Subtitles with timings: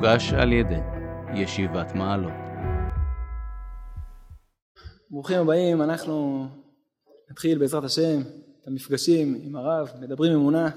[0.00, 0.80] מוגש על ידי
[1.34, 2.32] ישיבת מעלות.
[5.10, 6.46] ברוכים הבאים, אנחנו
[7.30, 8.20] נתחיל בעזרת השם
[8.62, 10.70] את המפגשים עם הרב, מדברים אמונה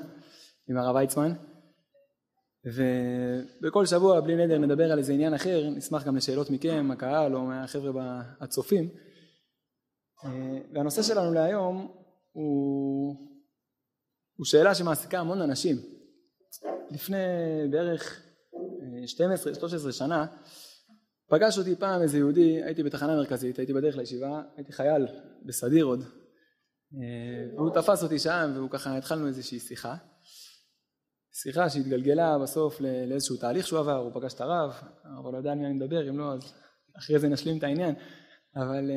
[0.69, 1.33] עם הרב ויצמן.
[2.65, 7.41] ובכל שבוע בלי נדר נדבר על איזה עניין אחר, נשמח גם לשאלות מכם, הקהל או
[7.41, 8.89] מהחבר'ה הצופים.
[10.73, 11.91] והנושא שלנו להיום
[12.31, 13.15] הוא,
[14.37, 15.77] הוא שאלה שמעסיקה המון אנשים.
[16.91, 17.17] לפני
[17.71, 18.32] בערך
[19.87, 20.25] 12-13 שנה
[21.29, 25.07] פגש אותי פעם איזה יהודי, הייתי בתחנה מרכזית, הייתי בדרך לישיבה, הייתי חייל
[25.45, 26.03] בסדיר עוד.
[27.55, 29.95] והוא תפס אותי שם והוא ככה התחלנו איזושהי שיחה.
[31.33, 34.73] שיחה שהתגלגלה בסוף לאיזשהו תהליך שהוא עבר, הוא פגש את הרב,
[35.19, 36.53] אבל לא יודע על מי אני מדבר, אם לא אז
[36.97, 37.95] אחרי זה נשלים את העניין.
[38.55, 38.91] אבל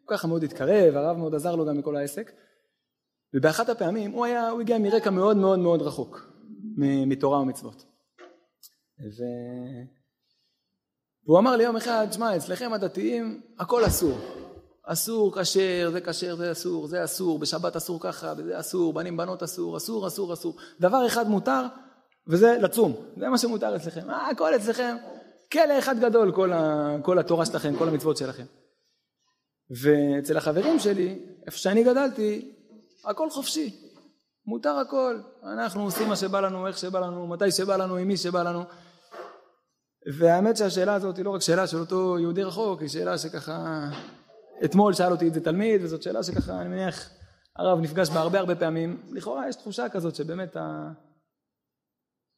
[0.00, 2.32] הוא ככה מאוד התקרב, הרב מאוד עזר לו גם בכל העסק
[3.34, 6.32] ובאחת הפעמים הוא היה, הוא הגיע מרקע מאוד מאוד מאוד רחוק
[7.06, 7.93] מתורה ומצוות
[9.00, 9.22] ו...
[11.26, 14.18] והוא אמר לי יום אחד, שמע אצלכם הדתיים הכל אסור,
[14.86, 19.42] אסור כשר, זה כשר, זה אסור, זה אסור, בשבת אסור ככה, וזה אסור, בנים בנות
[19.42, 21.66] אסור, אסור, אסור, אסור, דבר אחד מותר
[22.28, 24.96] וזה לצום, זה מה שמותר אצלכם, אה, הכל אצלכם,
[25.52, 26.96] כלא אחד גדול כל, ה...
[27.02, 28.44] כל התורה שלכם, כל המצוות שלכם.
[29.70, 32.54] ואצל החברים שלי, איפה שאני גדלתי,
[33.04, 33.83] הכל חופשי,
[34.46, 38.16] מותר הכל, אנחנו עושים מה שבא לנו, איך שבא לנו, מתי שבא לנו, עם מי
[38.16, 38.62] שבא לנו.
[40.18, 43.88] והאמת שהשאלה הזאת היא לא רק שאלה של אותו יהודי רחוק, היא שאלה שככה,
[44.64, 47.10] אתמול שאל אותי את זה תלמיד, וזאת שאלה שככה אני מניח
[47.56, 50.56] הרב נפגש בה הרבה הרבה פעמים, לכאורה יש תחושה כזאת שבאמת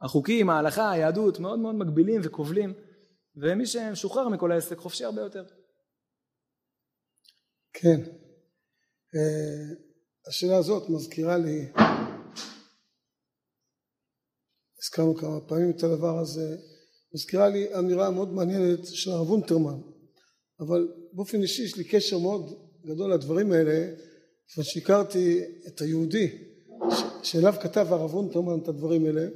[0.01, 2.75] החוקים, ההלכה, היהדות מאוד מאוד מגבילים וכובלים,
[3.37, 5.45] ומי שמשוחרר מכל העסק חופשי הרבה יותר.
[7.73, 8.01] כן,
[10.29, 11.73] השאלה הזאת מזכירה לי,
[14.83, 16.57] הזכרנו כמה פעמים את הדבר הזה,
[17.15, 19.81] מזכירה לי אמירה מאוד מעניינת של הרב אונטרמן,
[20.61, 22.53] אבל באופן אישי יש לי קשר מאוד
[22.87, 23.95] גדול לדברים האלה,
[24.49, 26.29] כיוון שהכרתי את היהודי
[27.23, 29.29] שאליו כתב הרב אונטרמן את הדברים האלה,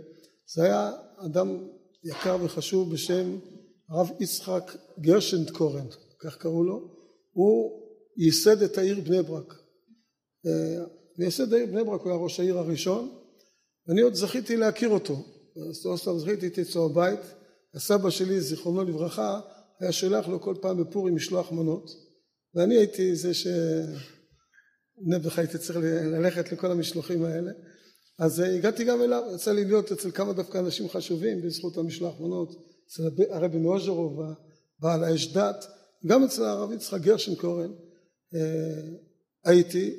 [0.55, 1.69] זה היה אדם
[2.05, 3.39] יקר וחשוב בשם
[3.91, 5.87] הרב יצחק גרשנדקורן,
[6.21, 6.89] כך קראו לו,
[7.33, 7.81] הוא
[8.17, 9.55] ייסד את העיר בני ברק.
[11.19, 13.19] מייסד העיר בני ברק הוא היה ראש העיר הראשון
[13.91, 15.25] ואני עוד זכיתי להכיר אותו.
[15.73, 17.21] סוף סוף זכיתי הייתי אצלו בבית.
[17.75, 19.41] הסבא שלי זיכרונו לברכה
[19.81, 21.91] היה שולח לו כל פעם בפורים משלוח מנות.
[22.55, 27.50] ואני הייתי זה שנעבך הייתי צריך ללכת לכל המשלוחים האלה.
[28.19, 29.23] אז הגעתי גם אליו.
[29.34, 32.49] יצא לי להיות אצל כמה דווקא אנשים חשובים בזכות המשלוח מנות.
[32.87, 34.21] אצל הרבי מאוז'רוב
[34.79, 35.67] בעל האש דת.
[36.06, 37.73] גם אצל הרב יצחק גרשנקורן
[39.45, 39.95] הייתי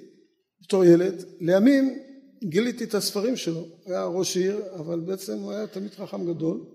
[0.62, 2.11] בתור ילד, לימים
[2.44, 6.66] גיליתי את הספרים שלו, היה ראש עיר אבל בעצם הוא היה תמיד חכם גדול,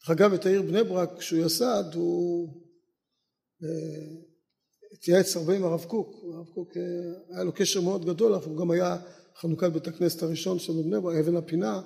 [0.00, 2.48] דרך אגב את העיר בני ברק כשהוא יסד הוא
[4.92, 6.72] התייעץ הרבה עם הרב קוק, הרב קוק
[7.30, 8.96] היה לו קשר מאוד גדול, הוא גם היה
[9.40, 11.82] חנוכת בית הכנסת הראשון של בני ברק, אבן הפינה,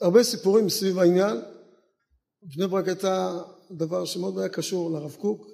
[0.00, 1.36] הרבה סיפורים סביב העניין,
[2.42, 5.46] בני ברק הייתה דבר שמאוד היה קשור לרב קוק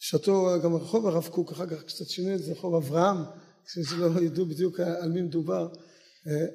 [0.00, 3.16] בשעתו גם רחוב הרב קוק אחר כך קצת שינו את זה רחוב אברהם
[3.66, 5.68] שלא ידעו בדיוק על מי מדובר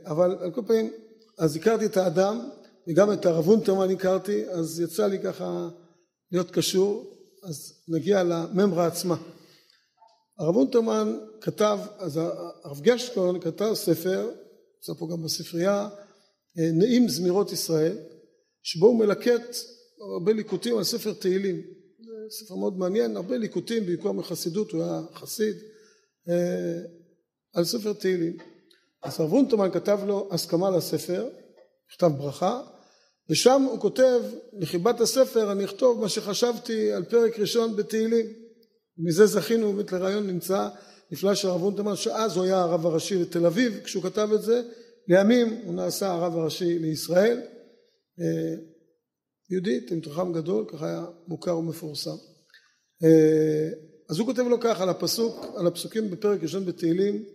[0.06, 0.94] אבל על כל פנים
[1.38, 2.50] אז הכרתי את האדם
[2.88, 5.70] וגם את הרב אונטרמן הכרתי אז יצא לי ככה
[6.32, 9.18] להיות קשור אז נגיע לממרה עצמה.
[10.40, 12.20] הרב אונטרמן כתב אז
[12.64, 14.32] הרב גשקון כתב ספר
[14.78, 15.90] נמצא פה גם בספרייה
[16.56, 17.98] נעים זמירות ישראל
[18.64, 19.56] שבו הוא מלקט
[20.16, 21.62] הרבה ליקוטים על ספר תהילים.
[22.30, 25.56] ספר מאוד מעניין, הרבה ליקוטים בעיקר מחסידות, הוא היה חסיד,
[27.54, 28.38] על ספר תהילים.
[29.04, 31.30] אז הרב אונטרמן כתב לו הסכמה לספר,
[31.90, 32.62] כתב ברכה,
[33.30, 34.22] ושם הוא כותב
[34.54, 38.26] לחיבת הספר אני אכתוב מה שחשבתי על פרק ראשון בתהילים.
[38.98, 40.70] מזה זכינו באמת לרעיון נמצא
[41.12, 44.62] נפלא של הרב אונטרמן שאז הוא היה הרב הראשי לתל אביב כשהוא כתב את זה,
[45.08, 47.42] לימים הוא נעשה הרב הראשי לישראל
[49.50, 52.16] יהודי, תלמיד חכם גדול, ככה היה מוכר ומפורסם.
[54.10, 57.26] אז הוא כותב לו ככה על הפסוק, על הפסוקים בפרק ראשון בתהילים,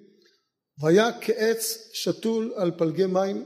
[0.79, 3.45] והיה כעץ שתול על פלגי מים,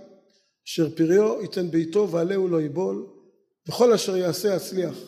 [0.68, 3.06] אשר פריו ייתן בעיתו ועלהו לא יבול,
[3.68, 4.98] וכל אשר יעשה יצליח.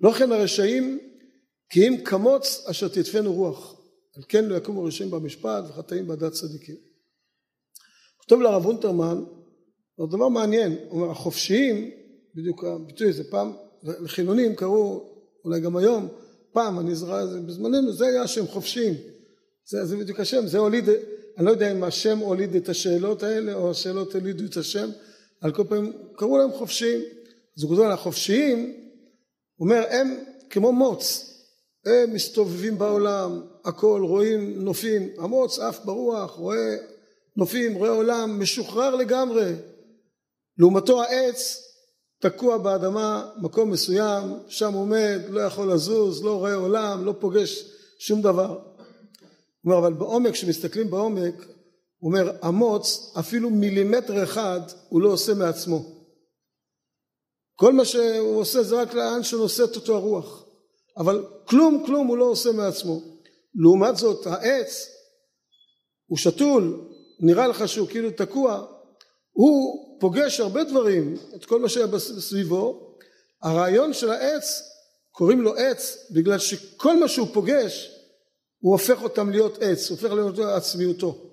[0.00, 0.98] לא כן הרשעים
[1.70, 3.80] כי אם כמוץ אשר תדפנו רוח,
[4.16, 6.76] על כן לא יקומו רשעים במשפט וחטאים בעדת צדיקים.
[8.16, 9.24] כותב לרב אונטרמן,
[9.98, 11.90] זה דבר מעניין, הוא אומר החופשיים
[12.34, 13.52] בדיוק הביטוי הזה פעם
[13.82, 16.08] לחילונים קראו אולי גם היום
[16.52, 18.94] פעם אני זוכר בזמננו זה היה שם חופשיים
[19.64, 20.84] זה, זה בדיוק השם זה הוליד
[21.38, 24.90] אני לא יודע אם השם הוליד את השאלות האלה או השאלות הולידו את השם
[25.40, 27.00] על כל פעמים קראו להם חופשיים
[27.58, 28.74] אז הוא כותב החופשיים,
[29.56, 30.18] הוא אומר הם
[30.50, 31.34] כמו מוץ,
[31.86, 36.76] הם מסתובבים בעולם, הכל, רואים נופים, המוץ עף ברוח, רואה
[37.36, 39.52] נופים, רואה עולם, משוחרר לגמרי.
[40.58, 41.62] לעומתו העץ
[42.20, 47.64] תקוע באדמה, מקום מסוים, שם עומד, לא יכול לזוז, לא רואה עולם, לא פוגש
[47.98, 48.58] שום דבר.
[49.68, 51.34] אומר, אבל בעומק, כשמסתכלים בעומק,
[51.98, 55.84] הוא אומר, המוץ, אפילו מילימטר אחד הוא לא עושה מעצמו.
[57.54, 60.44] כל מה שהוא עושה זה רק לאן שנושאת אותו הרוח.
[60.96, 63.00] אבל כלום כלום הוא לא עושה מעצמו.
[63.54, 64.88] לעומת זאת העץ
[66.06, 66.88] הוא שתול,
[67.20, 68.66] נראה לך שהוא כאילו תקוע,
[69.30, 72.96] הוא פוגש הרבה דברים, את כל מה שהיה סביבו.
[73.42, 74.62] הרעיון של העץ,
[75.10, 77.97] קוראים לו עץ בגלל שכל מה שהוא פוגש
[78.60, 81.30] הוא הופך אותם להיות עץ, הופך להיות עצמיותו.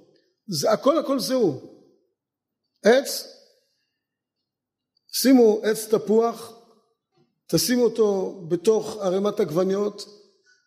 [0.47, 1.61] זה הכל הכל זה הוא.
[2.83, 3.27] עץ,
[5.13, 6.53] שימו עץ תפוח,
[7.47, 10.05] תשימו אותו בתוך ערימת עגבניות,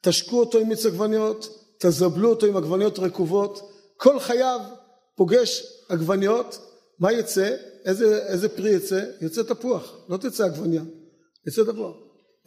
[0.03, 1.49] תשקו אותו עם מיץ עגבניות,
[1.81, 4.61] תזבלו אותו עם עגבניות רקובות, כל חייו
[5.17, 6.59] פוגש עגבניות,
[6.99, 7.57] מה יצא?
[7.85, 9.05] איזה, איזה פרי יצא?
[9.21, 10.83] יצא תפוח, לא תצא עגבניה,
[11.47, 11.97] יצא תפוח.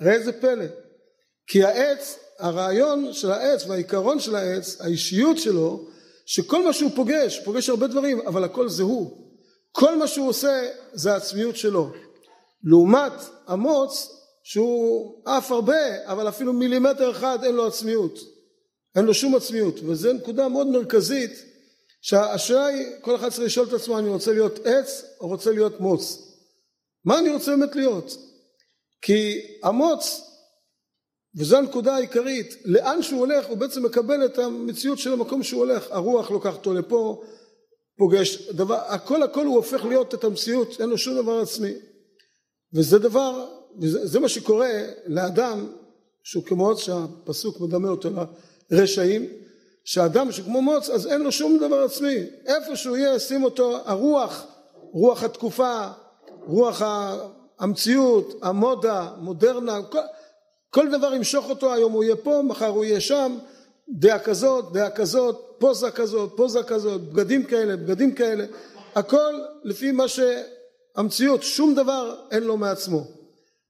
[0.01, 0.65] ראה איזה פלא.
[1.51, 5.85] כי העץ, הרעיון של העץ והעיקרון של העץ, האישיות שלו,
[6.25, 9.27] שכל מה שהוא פוגש, פוגש הרבה דברים, אבל הכל זה הוא.
[9.71, 11.91] כל מה שהוא עושה זה העצמיות שלו.
[12.63, 13.11] לעומת
[13.47, 14.11] המוץ
[14.43, 18.19] שהוא עף הרבה, אבל אפילו מילימטר אחד אין לו עצמיות.
[18.95, 21.31] אין לו שום עצמיות, וזו נקודה מאוד מרכזית
[22.01, 25.79] שהשאלה היא, כל אחד צריך לשאול את עצמו, אני רוצה להיות עץ או רוצה להיות
[25.79, 26.17] מוץ?
[27.05, 28.17] מה אני רוצה באמת להיות?
[29.01, 30.30] כי המוץ,
[31.35, 35.87] וזו הנקודה העיקרית, לאן שהוא הולך הוא בעצם מקבל את המציאות של המקום שהוא הולך,
[35.89, 37.21] הרוח לוקחת אותו לפה,
[37.97, 41.73] פוגש, דבר, הכל הכל הוא הופך להיות את המציאות, אין לו שום דבר עצמי.
[42.73, 43.47] וזה דבר,
[43.81, 44.71] וזה מה שקורה
[45.05, 45.67] לאדם
[46.23, 48.09] שהוא כמו שהפסוק מדמה אותו
[48.71, 49.25] לרשעים,
[49.83, 54.45] שאדם שכמו מוץ אז אין לו שום דבר עצמי איפה שהוא יהיה שים אותו הרוח
[54.91, 55.87] רוח התקופה
[56.45, 56.81] רוח
[57.59, 59.99] המציאות המודה מודרנה כל,
[60.73, 63.37] כל דבר ימשוך אותו היום הוא יהיה פה מחר הוא יהיה שם.
[63.89, 68.45] דעה כזאת דעה כזאת פוזה כזאת פוזה כזאת בגדים כאלה בגדים כאלה.
[68.95, 73.03] הכל לפי מה שהמציאות שום דבר אין לו מעצמו.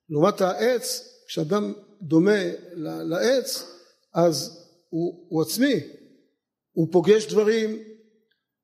[0.09, 2.41] לעומת העץ כשאדם דומה
[2.75, 3.63] לעץ
[4.13, 5.79] אז הוא, הוא עצמי.
[6.71, 7.79] הוא פוגש דברים,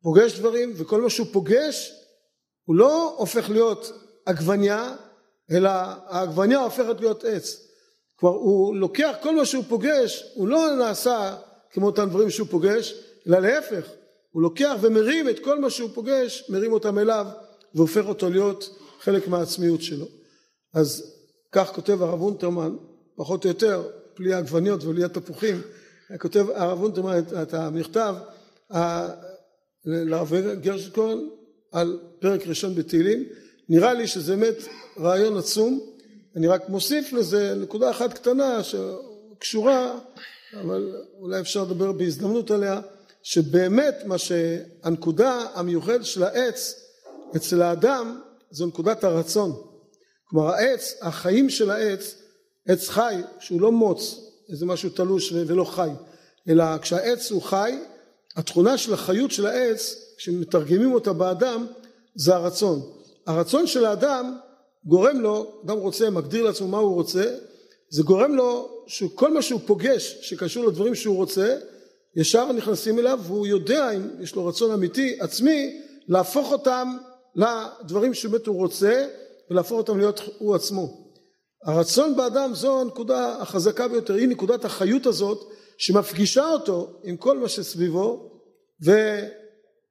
[0.01, 1.93] פוגש דברים, וכל מה שהוא פוגש
[2.63, 3.91] הוא לא הופך להיות
[4.25, 4.95] עגבניה,
[5.51, 5.69] אלא
[6.07, 7.66] העגבניה הופכת להיות עץ.
[8.17, 11.35] כבר הוא לוקח כל מה שהוא פוגש, הוא לא נעשה
[11.71, 12.93] כמו אותם דברים שהוא פוגש,
[13.27, 13.89] אלא להפך,
[14.31, 17.25] הוא לוקח ומרים את כל מה שהוא פוגש, מרים אותם אליו
[17.75, 20.05] והופך אותו להיות חלק מהעצמיות שלו.
[20.73, 21.13] אז
[21.51, 22.75] כך כותב הרב אונטרמן,
[23.15, 25.61] פחות או יותר, בלי העגבניות ובלי התפוחים,
[26.19, 28.15] כותב הרב אונטרמן את המכתב
[29.85, 31.17] לרב גרשקורן
[31.71, 33.23] על פרק ראשון בתהילים
[33.69, 34.55] נראה לי שזה באמת
[34.99, 35.79] רעיון עצום
[36.37, 39.99] אני רק מוסיף לזה נקודה אחת קטנה שקשורה
[40.61, 42.81] אבל אולי אפשר לדבר בהזדמנות עליה
[43.23, 46.83] שבאמת מה שהנקודה המיוחדת של העץ
[47.35, 48.21] אצל האדם
[48.51, 49.53] זו נקודת הרצון
[50.25, 52.15] כלומר העץ החיים של העץ
[52.67, 54.19] עץ חי שהוא לא מוץ
[54.49, 55.89] איזה משהו תלוש ולא חי,
[56.49, 57.79] אלא כשהעץ הוא חי,
[58.35, 61.65] התכונה של החיות של העץ, כשמתרגמים אותה באדם,
[62.15, 62.81] זה הרצון.
[63.27, 64.37] הרצון של האדם
[64.85, 67.23] גורם לו, אדם רוצה, מגדיר לעצמו מה הוא רוצה,
[67.89, 71.57] זה גורם לו שכל מה שהוא פוגש שקשור לדברים שהוא רוצה,
[72.15, 76.97] ישר נכנסים אליו והוא יודע אם יש לו רצון אמיתי, עצמי, להפוך אותם
[77.35, 79.07] לדברים שבאמת הוא רוצה
[79.51, 81.07] ולהפוך אותם להיות הוא עצמו.
[81.65, 87.47] הרצון באדם זו הנקודה החזקה ביותר, היא נקודת החיות הזאת שמפגישה אותו עם כל מה
[87.49, 88.31] שסביבו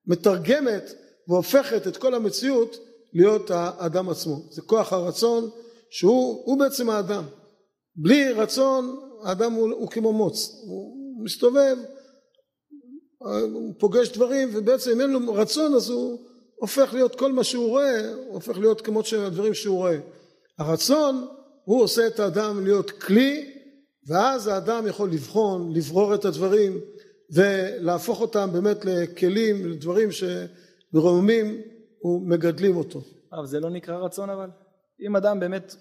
[0.07, 0.95] ומתרגמת
[1.28, 2.86] והופכת את כל המציאות
[3.16, 4.37] להיות האדם עצמו.
[4.50, 5.50] זה כוח הרצון
[5.90, 7.25] שהוא בעצם האדם.
[7.96, 11.76] בלי רצון האדם הוא, הוא כמו מוץ, הוא מסתובב,
[13.52, 16.18] הוא פוגש דברים ובעצם אם אין לו רצון אז הוא
[16.56, 19.99] הופך להיות כל מה שהוא רואה, הוא הופך להיות כמו הדברים שהוא רואה.
[20.58, 21.26] הרצון
[21.64, 23.52] הוא עושה את האדם להיות כלי
[24.08, 26.80] ואז האדם יכול לבחון, לברור את הדברים
[27.30, 31.61] ולהפוך אותם באמת לכלים, לדברים שמרוממים
[32.06, 33.00] ומגדלים אותו.
[33.32, 34.50] אבל זה לא נקרא רצון אבל?
[35.06, 35.76] אם אדם באמת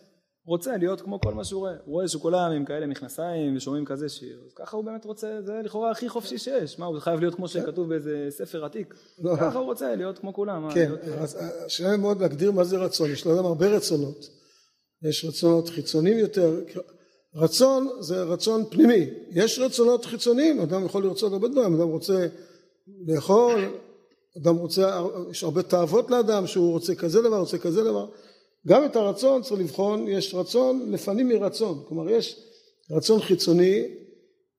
[0.46, 4.10] רוצה להיות כמו כל מה שהוא רואה, הוא רואה שכולם עם כאלה מכנסיים ושומעים כזה
[4.10, 7.36] שיר, אז ככה הוא באמת רוצה, זה לכאורה הכי חופשי שיש, מה הוא חייב להיות
[7.36, 9.36] כמו שכתוב באיזה ספר עתיק, לא.
[9.36, 10.70] ככה הוא רוצה להיות כמו כולם.
[10.74, 14.30] כן, אז השאלה היא מאוד להגדיר מה זה רצון, יש לאדם הרבה רצונות
[15.10, 16.62] יש רצונות חיצוניים יותר,
[17.36, 22.28] רצון זה רצון פנימי, יש רצונות חיצוניים, אדם יכול לרצות הרבה דברים, אדם רוצה
[23.08, 23.78] לאכול,
[24.38, 25.02] אדם רוצה,
[25.32, 28.08] יש הרבה תאוות לאדם שהוא רוצה כזה דבר, רוצה כזה דבר,
[28.68, 32.40] גם את הרצון צריך לבחון, יש רצון לפנים מרצון, כלומר יש
[32.92, 33.88] רצון חיצוני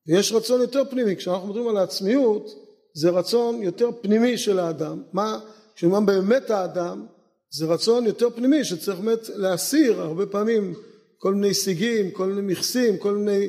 [0.07, 2.51] ויש רצון יותר פנימי, כשאנחנו מדברים על העצמיות
[2.93, 5.39] זה רצון יותר פנימי של האדם, מה,
[5.75, 7.07] כשנאמר באמת האדם
[7.51, 10.75] זה רצון יותר פנימי שצריך באמת להסיר הרבה פעמים
[11.19, 13.49] כל מיני סיגים, כל מיני מכסים, כל מיני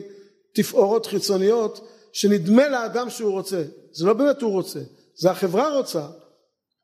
[0.54, 4.80] תפאורות חיצוניות שנדמה לאדם שהוא רוצה, זה לא באמת הוא רוצה,
[5.20, 6.08] זה החברה רוצה,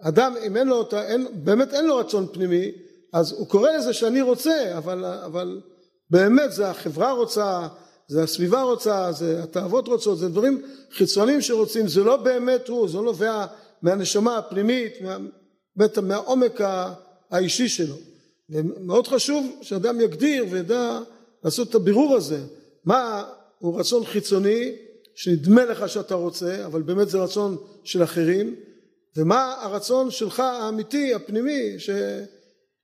[0.01, 2.71] אדם אם אין לו, אין, באמת אין לו רצון פנימי
[3.13, 5.61] אז הוא קורא לזה שאני רוצה אבל, אבל
[6.09, 7.67] באמת זה החברה רוצה,
[8.07, 10.61] זה הסביבה רוצה, זה התאוות רוצות, זה דברים
[10.91, 13.45] חיצוניים שרוצים, זה לא באמת הוא, זה לא נובע
[13.81, 15.17] מהנשמה הפנימית, מה,
[16.01, 16.61] מהעומק
[17.31, 17.95] האישי שלו.
[18.49, 20.99] ומאוד חשוב שאדם יגדיר וידע
[21.43, 22.39] לעשות את הבירור הזה,
[22.85, 23.23] מה
[23.59, 24.75] הוא רצון חיצוני
[25.15, 28.55] שנדמה לך שאתה רוצה, אבל באמת זה רצון של אחרים,
[29.17, 31.89] ומה הרצון שלך האמיתי, הפנימי, ש,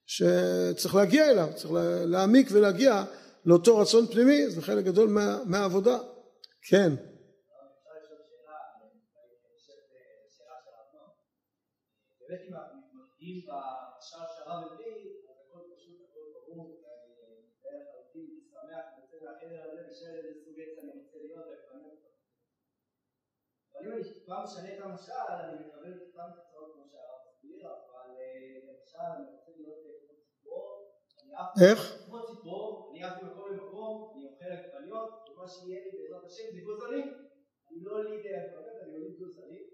[0.06, 1.74] שצריך להגיע אליו, צריך
[2.06, 3.04] להעמיק ולהגיע
[3.46, 5.98] לאותו רצון פנימי, זה חלק גדול מה, מהעבודה.
[6.70, 6.94] כן.
[12.30, 14.94] באמת אם אנחנו מתמקדים במשל שהרב הביא,
[15.30, 16.98] אז הכל פשוט, הכל ברור, מתאר
[17.82, 22.10] לחלוטין, שמח, יוצא מהחדר הזה ושואל איזה סוג עץ אני רוצה להיות ולפעמים אותו.
[23.80, 28.10] אבל אם אני טיפה משנה את המשל, אני מקבל טיפה מקצועות כמו שהרב הסביר, אבל
[28.68, 30.66] למשל אני רוצה להיות כמו ציפור,
[31.64, 31.80] איך?
[32.06, 36.62] כמו ציפור, אני עף ממקום למקום, אני אוכל עגבניות, ומה שיהיה לי בעזרת השם זה
[36.66, 37.08] גוזלים.
[37.68, 39.66] אני לא ליד עגבניות, אני הוליד גוזלים.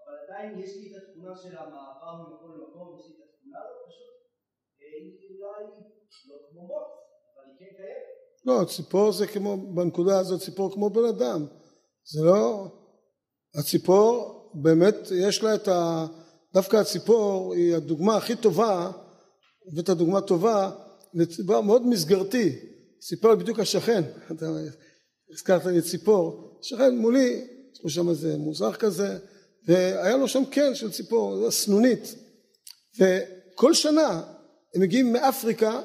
[0.00, 3.78] אבל עדיין יש לי את התכונה של המעבר ממקום למקום, יש לי את התכונה הזאת
[3.88, 4.14] פשוט,
[4.78, 5.64] היא אולי
[6.28, 6.76] לא כמו
[7.34, 8.20] אבל היא כן קיימת.
[8.44, 11.40] לא, ציפור זה כמו, בנקודה הזאת ציפור כמו בן אדם,
[12.04, 12.66] זה לא,
[13.54, 16.06] הציפור באמת יש לה את ה...
[16.54, 18.90] דווקא הציפור היא הדוגמה הכי טובה,
[19.72, 20.70] הבאת דוגמה טובה,
[21.14, 22.58] לציפור מאוד מסגרתי,
[23.00, 24.02] סיפר בדיוק השכן,
[24.32, 24.46] אתה
[25.32, 29.18] הזכרת לי ציפור, שכן מולי, יש לו שם איזה מוזר כזה,
[29.66, 32.14] והיה לו שם קן של ציפור, סנונית,
[32.98, 34.22] וכל שנה
[34.74, 35.80] הם מגיעים מאפריקה,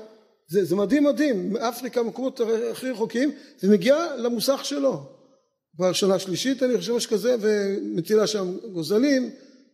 [0.48, 2.42] זה, זה מדהים מדהים, מאפריקה, מקומות
[2.72, 5.15] הכי רחוקים, זה מגיע למוסך שלו.
[5.76, 9.30] כבר שנה שלישית אני חושב משהו כזה, ומטילה שם גוזלים,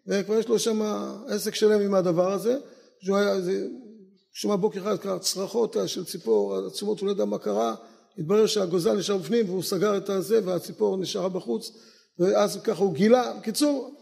[0.07, 0.81] וכבר יש לו שם
[1.27, 2.57] עסק שלם עם הדבר הזה,
[2.99, 3.67] שהוא היה, זה,
[4.33, 7.75] שמע בוקר אחד קרה צרחות של ציפור עצומות, הוא לא יודע מה קרה,
[8.17, 11.71] התברר שהגוזל נשאר בפנים והוא סגר את הזה והציפור נשארה בחוץ
[12.19, 13.95] ואז ככה הוא גילה, בקיצור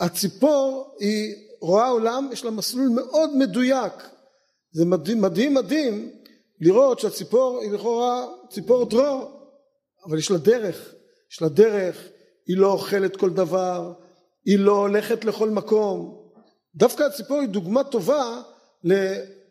[0.00, 3.92] הציפור היא רואה עולם, יש לה מסלול מאוד מדויק,
[4.72, 6.12] זה מדהים מדהים מדהים
[6.60, 9.30] לראות שהציפור היא לכאורה ציפור דרור,
[10.06, 10.94] אבל יש לה דרך,
[11.32, 12.08] יש לה דרך,
[12.46, 13.92] היא לא אוכלת כל דבר,
[14.46, 16.18] היא לא הולכת לכל מקום,
[16.74, 18.42] דווקא הציפור היא דוגמה טובה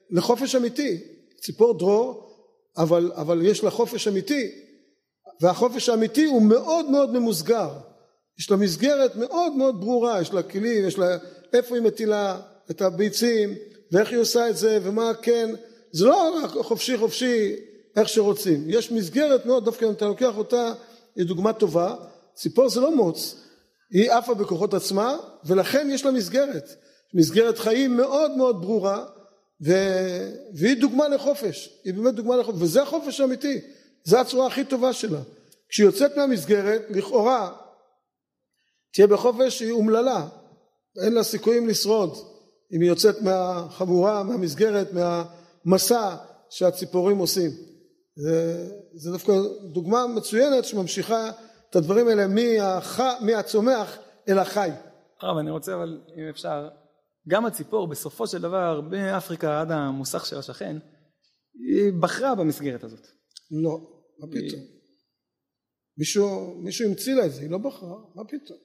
[0.10, 1.04] לחופש אמיתי,
[1.42, 2.28] ציפור דרור
[2.78, 4.68] אבל, אבל יש לה חופש אמיתי.
[5.42, 7.70] והחופש האמיתי הוא מאוד מאוד ממוסגר.
[8.40, 11.18] יש לה מסגרת מאוד מאוד ברורה, יש לה כלים, יש לה
[11.54, 12.40] איפה היא מטילה
[12.72, 13.56] את הביצים
[13.92, 15.50] ואיך היא עושה את זה ומה כן,
[15.92, 17.56] זה לא חופשי חופשי
[17.96, 20.74] איך שרוצים, יש מסגרת מאוד, דווקא אם אתה לוקח אותה
[21.18, 21.96] היא דוגמה טובה,
[22.34, 23.36] ציפור זה לא מוץ,
[23.92, 26.70] היא עפה בכוחות עצמה ולכן יש לה מסגרת,
[27.14, 29.06] מסגרת חיים מאוד מאוד ברורה
[29.66, 29.74] ו...
[30.54, 33.60] והיא דוגמה לחופש, היא באמת דוגמה לחופש, וזה החופש האמיתי,
[34.04, 35.20] זו הצורה הכי טובה שלה.
[35.70, 37.52] כשהיא יוצאת מהמסגרת, לכאורה
[38.94, 40.28] תהיה בחופש היא אומללה,
[41.04, 42.18] אין לה סיכויים לשרוד.
[42.74, 46.16] אם היא יוצאת מהחבורה, מהמסגרת, מהמסע
[46.50, 47.52] שהציפורים עושים.
[48.18, 49.34] זה, זה דווקא
[49.72, 51.32] דוגמה מצוינת שממשיכה
[51.70, 53.98] את הדברים האלה מהח, מהצומח
[54.30, 54.70] אל החי.
[55.22, 56.70] הרב, אני רוצה אבל, אם אפשר,
[57.28, 60.78] גם הציפור בסופו של דבר באפריקה עד המוסך של השכן,
[61.54, 63.08] היא בחרה במסגרת הזאת.
[63.52, 63.80] לא,
[64.20, 64.62] מה פתאום?
[64.62, 64.78] היא...
[65.98, 68.58] מישהו, מישהו המציא לה את זה, היא לא בחרה, מה פתאום?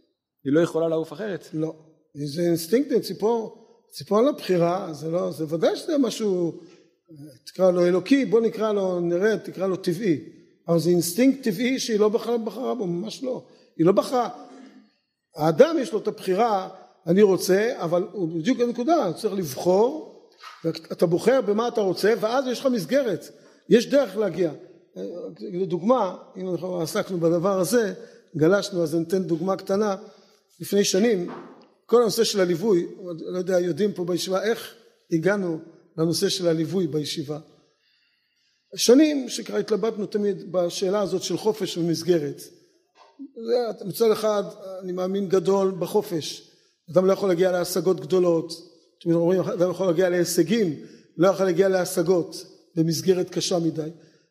[0.45, 1.49] היא לא יכולה לעוף אחרת?
[1.53, 1.75] לא.
[2.15, 6.61] זה אינסטינקטים, ציפור, ציפור על הבחירה, זה לא, זה ודאי שזה משהו,
[7.45, 10.21] תקרא לו אלוקי, בוא נקרא לו, נראה, תקרא לו טבעי.
[10.69, 13.45] אבל זה אינסטינקט טבעי שהיא לא בחרה, בחרה בו, ממש לא.
[13.77, 14.29] היא לא בחרה.
[15.37, 16.69] האדם יש לו את הבחירה,
[17.07, 20.13] אני רוצה, אבל הוא בדיוק הנקודה, צריך לבחור,
[20.93, 23.29] אתה בוחר במה אתה רוצה, ואז יש לך מסגרת,
[23.69, 24.53] יש דרך להגיע.
[25.41, 27.95] לדוגמה, אם אנחנו עסקנו בדבר הזה,
[28.37, 29.97] גלשנו, אז אני אתן דוגמה קטנה.
[30.61, 31.31] לפני שנים
[31.87, 32.87] כל הנושא של הליווי,
[33.19, 34.75] לא יודע יודעים פה בישיבה איך
[35.13, 35.59] הגענו
[35.99, 37.39] לנושא של הליווי בישיבה.
[38.77, 42.43] שנים שכבר התלבטנו תמיד בשאלה הזאת של חופש ומסגרת.
[43.85, 44.43] מצד אחד
[44.83, 46.51] אני מאמין גדול בחופש,
[46.91, 48.53] אדם לא יכול להגיע להשגות גדולות,
[49.01, 50.77] תמיד אומרים אדם יכול להגיע להישגים,
[51.17, 52.47] לא יכול להגיע להשגות
[52.77, 53.89] במסגרת קשה מדי.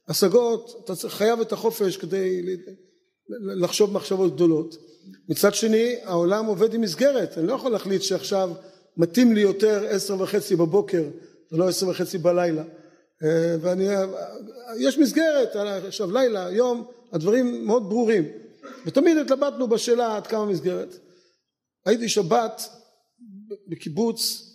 [0.07, 2.55] השגות, אתה חייב את החופש כדי
[3.43, 4.75] לחשוב מחשבות גדולות.
[5.29, 8.51] מצד שני העולם עובד עם מסגרת, אני לא יכול להחליט שעכשיו
[8.97, 11.03] מתאים לי יותר עשר וחצי בבוקר
[11.51, 12.63] ולא עשר וחצי בלילה.
[13.23, 13.85] אה, ואני,
[14.79, 15.55] יש מסגרת,
[15.87, 18.23] עכשיו לילה, יום, הדברים מאוד ברורים.
[18.85, 20.95] ותמיד התלבטנו בשאלה עד כמה מסגרת.
[21.85, 22.61] הייתי שבת
[23.67, 24.47] בקיבוץ,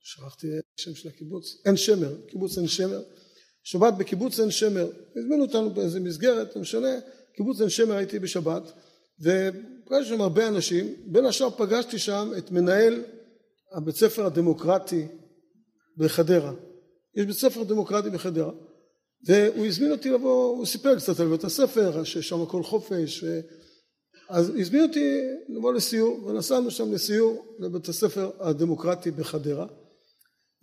[0.00, 0.46] שכחתי
[0.78, 3.02] השם של הקיבוץ, עין שמר, קיבוץ עין שמר,
[3.62, 6.88] שבת בקיבוץ עין שמר, הזמינו אותנו באיזה מסגרת, לא משנה,
[7.36, 8.62] קיבוץ עין שמר הייתי בשבת
[9.20, 13.04] ופגשתי שם הרבה אנשים, בין השאר פגשתי שם את מנהל
[13.72, 15.06] הבית ספר הדמוקרטי
[15.96, 16.52] בחדרה.
[17.14, 18.50] יש בית ספר דמוקרטי בחדרה
[19.26, 23.40] והוא הזמין אותי לבוא, הוא סיפר קצת על בית הספר, ששם הכל חופש, ו...
[24.30, 29.66] אז הזמין אותי לבוא לסיור, ונסענו שם לסיור לבית הספר הדמוקרטי בחדרה,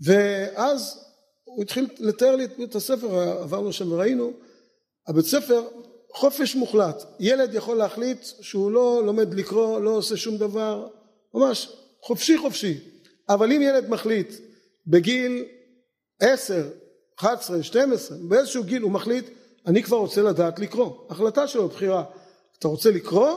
[0.05, 0.99] ואז
[1.43, 4.31] הוא התחיל לתאר לי את בית הספר, עברנו שם וראינו,
[5.07, 5.63] הבית ספר
[6.13, 10.87] חופש מוחלט, ילד יכול להחליט שהוא לא לומד לקרוא, לא עושה שום דבר,
[11.33, 11.69] ממש
[12.01, 12.94] חופשי חופשי,
[13.29, 14.33] אבל אם ילד מחליט
[14.87, 15.45] בגיל
[16.19, 16.69] עשר,
[17.19, 19.25] אחת עשרה, שתים עשרה, באיזשהו גיל הוא מחליט
[19.67, 22.03] אני כבר רוצה לדעת לקרוא, החלטה שלו, בחירה,
[22.59, 23.29] אתה רוצה לקרוא?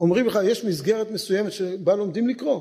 [0.00, 2.60] אומרים לך יש מסגרת מסוימת שבה לומדים לקרוא,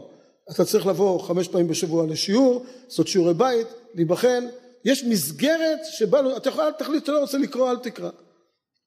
[0.52, 4.48] אתה צריך לבוא חמש פעמים בשבוע לשיעור, לעשות שיעורי בית, להיבחן,
[4.86, 8.10] יש מסגרת שבה, אתה יכול תחליט שאתה לא רוצה לקרוא אל תקרא.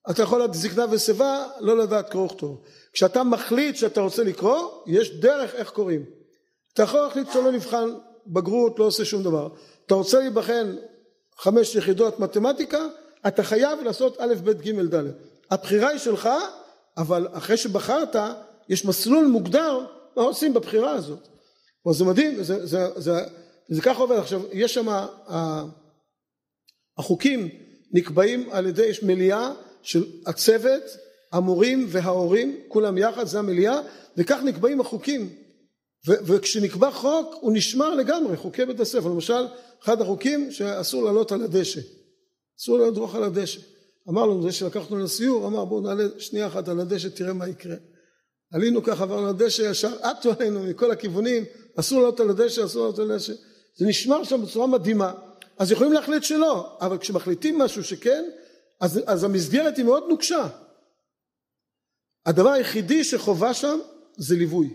[0.09, 2.61] אתה יכול לדעת זקנה ושיבה לא לדעת קרוא וכתוב.
[2.93, 6.05] כשאתה מחליט שאתה רוצה לקרוא יש דרך איך קוראים
[6.73, 7.89] אתה יכול להחליט שאתה לא נבחן
[8.27, 9.49] בגרות לא עושה שום דבר.
[9.85, 10.75] אתה רוצה להיבחן
[11.37, 12.87] חמש יחידות מתמטיקה
[13.27, 15.11] אתה חייב לעשות א' ב' ג' ד'
[15.51, 16.29] הבחירה היא שלך
[16.97, 18.15] אבל אחרי שבחרת
[18.69, 19.79] יש מסלול מוגדר
[20.15, 21.27] מה עושים בבחירה הזאת.
[21.91, 23.13] זה מדהים זה, זה, זה,
[23.69, 24.17] זה ככה עובד.
[24.17, 24.87] עכשיו יש שם
[26.97, 27.49] החוקים
[27.91, 30.83] נקבעים על ידי יש מליאה של הצוות
[31.31, 33.79] המורים וההורים כולם יחד זה המליאה
[34.17, 35.42] וכך נקבעים החוקים
[36.07, 39.07] וכשנקבע חוק הוא נשמר לגמרי חוקי בית הספר.
[39.07, 39.45] למשל
[39.83, 41.81] אחד החוקים שאסור לעלות על הדשא.
[42.59, 43.59] אסור לדרוך על הדשא.
[44.09, 47.75] אמר לנו זה שלקחנו לסיור אמר בואו נעלה שנייה אחת על הדשא תראה מה יקרה.
[48.53, 51.43] עלינו ככה עברנו על הדשא ישר עטו עלינו מכל הכיוונים.
[51.75, 53.33] אסור לעלות על הדשא אסור לעלות על הדשא.
[53.77, 55.13] זה נשמר שם בצורה מדהימה.
[55.57, 58.25] אז יכולים להחליט שלא אבל כשמחליטים משהו שכן
[58.81, 60.47] אז, אז המסגרת היא מאוד נוקשה.
[62.25, 63.79] הדבר היחידי שחובה שם
[64.17, 64.69] זה ליווי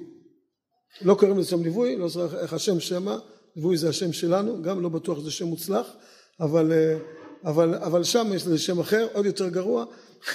[1.02, 3.18] לא קוראים לזה שם ליווי לא זוכר איך השם שמה
[3.56, 5.86] ליווי זה השם שלנו גם לא בטוח שזה שם מוצלח
[6.40, 6.72] אבל,
[7.44, 9.84] אבל, אבל שם יש לזה שם אחר עוד יותר גרוע.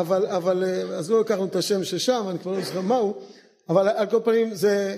[0.00, 3.14] אבל, אבל אז לא לקחנו את השם ששם אני כבר לא זוכר מהו
[3.68, 4.96] אבל על כל פנים זה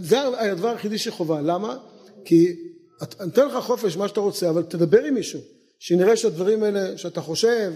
[0.00, 1.40] זה הדבר היחידי שחובה.
[1.40, 1.78] למה?
[2.24, 2.56] כי
[3.20, 5.40] אני אתן לך חופש מה שאתה רוצה אבל תדבר עם מישהו
[5.78, 7.72] שנראה שהדברים האלה שאתה חושב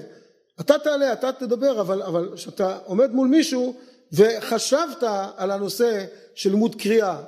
[0.60, 3.74] אתה תעלה אתה תדבר אבל אבל שאתה עומד מול מישהו
[4.12, 5.02] וחשבת
[5.36, 7.22] על הנושא של לימוד קריאה.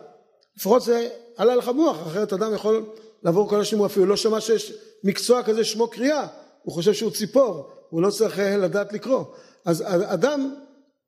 [0.56, 2.86] לפחות זה עלה לך מוח אחרת אדם יכול
[3.22, 4.72] לעבור כל השנים הוא אפילו לא שמע שיש
[5.04, 6.26] מקצוע כזה שמו קריאה.
[6.62, 9.24] הוא חושב שהוא ציפור הוא לא צריך לדעת לקרוא.
[9.64, 10.54] אז אדם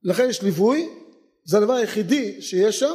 [0.02, 0.88] לכן יש ליווי
[1.44, 2.94] זה הדבר היחידי שיש שם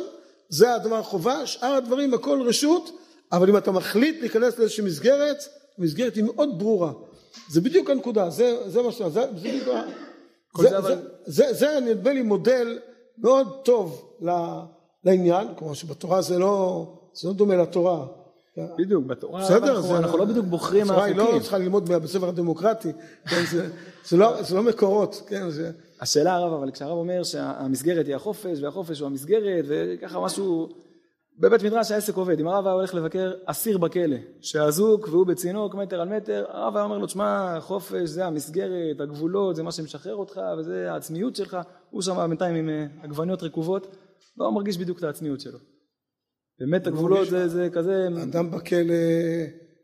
[0.50, 2.92] זה הדבר החובה שאר הדברים הכל רשות
[3.32, 5.38] אבל אם אתה מחליט להיכנס לאיזושהי מסגרת
[5.78, 6.92] המסגרת היא מאוד ברורה.
[7.50, 9.02] זה בדיוק הנקודה זה, זה מה ש...
[9.02, 9.68] זה בדיוק
[10.58, 10.96] זה, זה, אבל...
[11.26, 12.80] זה, זה, זה נדמה לי מודל
[13.18, 14.12] מאוד טוב
[15.04, 18.06] לעניין, כלומר שבתורה זה לא, זה לא דומה לתורה.
[18.78, 21.16] בדיוק, בתורה בסדר, אנחנו, זה, אנחנו לא בדיוק בוחרים התורה היא.
[21.16, 22.92] לא צריכה ללמוד בבית ספר הדמוקרטי,
[23.26, 23.70] כן, זה,
[24.06, 25.72] זה, לא, זה לא מקורות, כן, זה...
[26.02, 30.70] השאלה הרב, אבל כשהרב אומר שהמסגרת היא החופש והחופש הוא המסגרת וככה משהו
[31.39, 32.39] בבית מדרש העסק עובד.
[32.39, 36.86] אם הרב היה הולך לבקר אסיר בכלא שאזוק והוא בצינוק מטר על מטר הרב היה
[36.86, 41.58] אומר לו תשמע חופש זה המסגרת הגבולות זה מה שמשחרר אותך וזה העצמיות שלך.
[41.89, 43.95] הוא שם בינתיים עם אה, עגבניות רקובות
[44.38, 45.60] והוא מרגיש בדיוק את העצמיות שלו.
[46.60, 48.95] באמת הגבולות זה, זה כזה אדם בכלא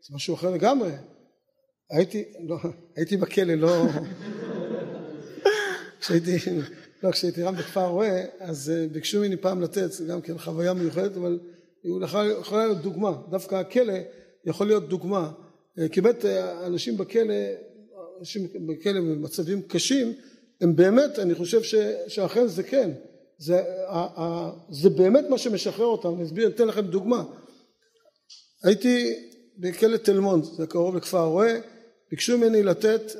[0.08, 0.90] זה משהו אחר לגמרי.
[1.90, 2.56] הייתי, לא,
[2.96, 3.86] הייתי בכלא לא
[6.00, 6.36] כשהייתי
[7.02, 10.72] לא, כשהייתי רם בכפר רועה, אז אה, ביקשו ממני פעם לתת, זה גם כן חוויה
[10.72, 11.38] מיוחדת, אבל
[11.82, 11.92] היא
[12.40, 13.94] יכולה להיות דוגמה, דווקא הכלא
[14.44, 15.32] יכול להיות דוגמה,
[15.78, 17.34] אה, כי באמת אה, אנשים בכלא,
[18.20, 20.12] אנשים בכלא במצבים קשים,
[20.60, 21.74] הם באמת, אני חושב ש,
[22.08, 22.90] שאכן זה כן,
[23.38, 23.62] זה,
[24.70, 27.24] זה באמת מה שמשחרר אותם, אני אסביר, אתן לכם דוגמה,
[28.64, 29.14] הייתי
[29.58, 31.52] בכלא תל מונד, זה קרוב לכפר הרועה,
[32.10, 33.12] ביקשו ממני לתת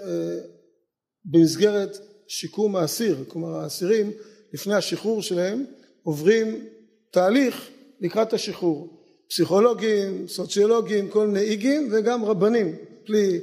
[1.24, 4.10] במסגרת שיקום האסיר, כלומר האסירים
[4.52, 5.64] לפני השחרור שלהם
[6.02, 6.64] עוברים
[7.10, 7.68] תהליך
[8.00, 12.76] לקראת השחרור, פסיכולוגים, סוציולוגים, כל מיני איגים וגם רבנים,
[13.08, 13.40] בלי,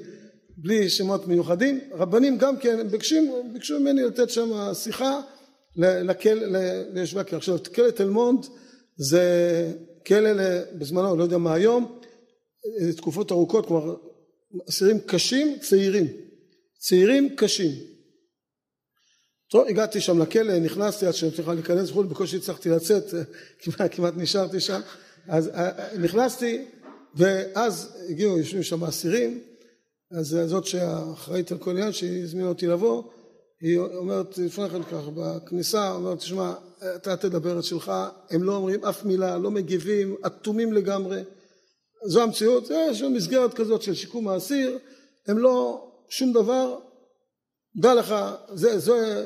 [0.57, 3.15] בלי שמות מיוחדים, רבנים גם כן ביקשו,
[3.53, 5.21] ביקשו ממני לתת שם שיחה
[5.75, 7.37] ליושבי הכלא.
[7.37, 8.45] עכשיו כלא תל מונד
[8.97, 9.23] זה
[10.07, 10.29] כלא
[10.77, 11.99] בזמנו, לא יודע מה היום,
[12.97, 13.95] תקופות ארוכות, כלומר
[14.69, 16.07] אסירים קשים, צעירים,
[16.79, 17.92] צעירים קשים.
[19.53, 23.03] טוב, הגעתי שם לכלא, נכנסתי עד שאני צריכה להיכנס וכו', בקושי הצלחתי לצאת,
[23.59, 24.81] כמעט, כמעט נשארתי שם,
[25.27, 26.65] אז אה, נכנסתי
[27.15, 29.39] ואז הגיעו, יושבים שם אסירים,
[30.19, 33.03] אז זאת שאחראית על כל עניין, שהיא הזמינה אותי לבוא,
[33.61, 36.53] היא אומרת לפני כן ככה בכניסה, אומרת תשמע
[36.95, 37.91] אתה תדבר את שלך,
[38.29, 41.21] הם לא אומרים אף מילה, לא מגיבים, אטומים לגמרי,
[42.05, 44.77] זו המציאות, יש מסגרת כזאת של שיקום האסיר,
[45.27, 46.77] הם לא שום דבר,
[47.81, 48.15] דע לך,
[48.53, 49.25] זה, זה,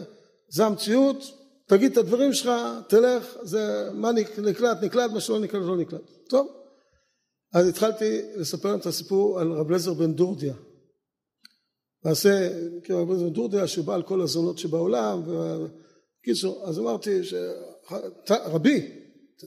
[0.49, 1.23] זה המציאות,
[1.67, 2.51] תגיד את הדברים שלך,
[2.89, 6.01] תלך, זה מה נקלט נקלט, מה שלא נקלט לא נקלט.
[6.29, 6.47] טוב,
[7.53, 10.53] אז התחלתי לספר להם את הסיפור על רב לזר בן דורדיה.
[12.05, 12.49] למעשה,
[12.83, 15.23] כאילו רב לזר בן דורדיה שהוא בעל כל הזונות שבעולם,
[16.21, 17.33] בקיצור, אז אמרתי, ש...
[18.29, 18.91] רבי,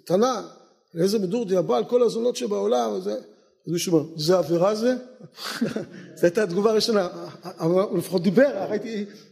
[0.07, 0.41] תנא,
[0.95, 3.21] לאיזה בן דורדיה בעל כל הזונות שבעולם, וזה,
[3.67, 4.97] אז מישהו אומר, זה עבירה זה?
[6.17, 7.09] זו הייתה התגובה הראשונה,
[7.59, 8.67] הוא לפחות דיבר,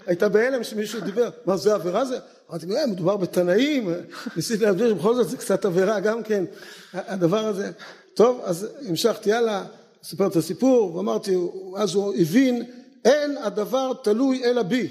[0.06, 2.18] הייתה בהלם שמישהו דיבר, מה זה עבירה זה?
[2.50, 3.90] אמרתי, אה, מדובר בתנאים,
[4.36, 6.44] ניסיתי להסביר שבכל זאת זה קצת עבירה גם כן,
[6.92, 7.70] הדבר הזה.
[8.14, 9.64] טוב, אז המשכתי הלאה,
[10.02, 11.36] סיפר את הסיפור, ואמרתי,
[11.76, 12.64] אז הוא הבין,
[13.04, 14.88] אין הדבר תלוי אלא בי.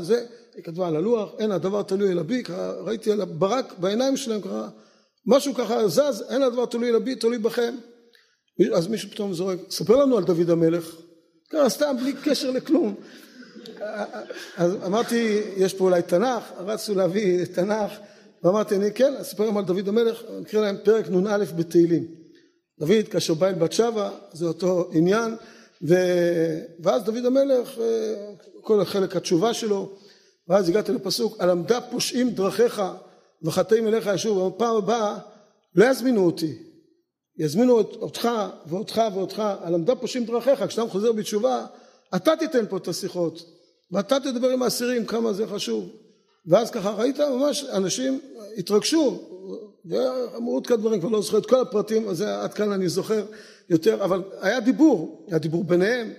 [0.00, 0.24] זה,
[0.54, 2.42] היא כתבה על הלוח, אין הדבר תלוי אלא בי,
[2.80, 4.68] ראיתי על הברק בעיניים שלהם, ככה,
[5.26, 7.74] משהו ככה זז, אין הדבר תלוי אלא בי, תלוי בכם.
[8.74, 10.96] אז מישהו פתאום זורק, ספר לנו על דוד המלך.
[11.50, 12.94] ככה סתם, בלי קשר לכלום.
[14.56, 17.92] אז אמרתי, יש פה אולי תנ"ך, רצו להביא תנ"ך,
[18.44, 22.06] ואמרתי, אני כן, אספר להם על דוד המלך, נקרא להם פרק נ"א בתהילים.
[22.78, 25.36] דוד כאשר בא אל בת שבע, זה אותו עניין,
[25.88, 25.94] ו...
[26.80, 27.80] ואז דוד המלך,
[28.60, 29.92] כל חלק התשובה שלו,
[30.48, 32.82] ואז הגעתי לפסוק, על עמדה פושעים דרכיך
[33.42, 35.18] וחטאים אליך ישוב, בפעם הבאה
[35.74, 36.58] לא יזמינו אותי,
[37.38, 38.28] יזמינו אותך
[38.66, 41.66] ואותך ואותך, על עמדה פושעים דרכיך, כשאתה חוזר בתשובה,
[42.16, 43.42] אתה תיתן פה את השיחות,
[43.92, 45.90] ואתה תדבר עם האסירים כמה זה חשוב.
[46.46, 48.20] ואז ככה ראית ממש אנשים
[48.58, 49.18] התרגשו,
[49.84, 53.24] ואמרו עוד כמה דברים, כבר לא זוכר את כל הפרטים, אז עד כאן אני זוכר
[53.70, 56.12] יותר, אבל היה דיבור, היה דיבור ביניהם,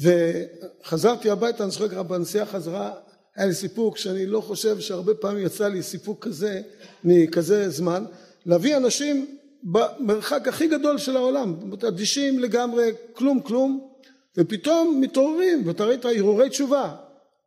[0.00, 2.92] וחזרתי הביתה, אני זוכר ככה בנסיעה חזרה,
[3.36, 6.62] היה לי סיפוק שאני לא חושב שהרבה פעמים יצא לי סיפוק כזה
[7.04, 8.04] מכזה זמן,
[8.46, 11.54] להביא אנשים במרחק הכי גדול של העולם,
[11.88, 13.88] אדישים לגמרי, כלום כלום,
[14.36, 16.94] ופתאום מתעוררים, ואתה ראית הרהורי תשובה,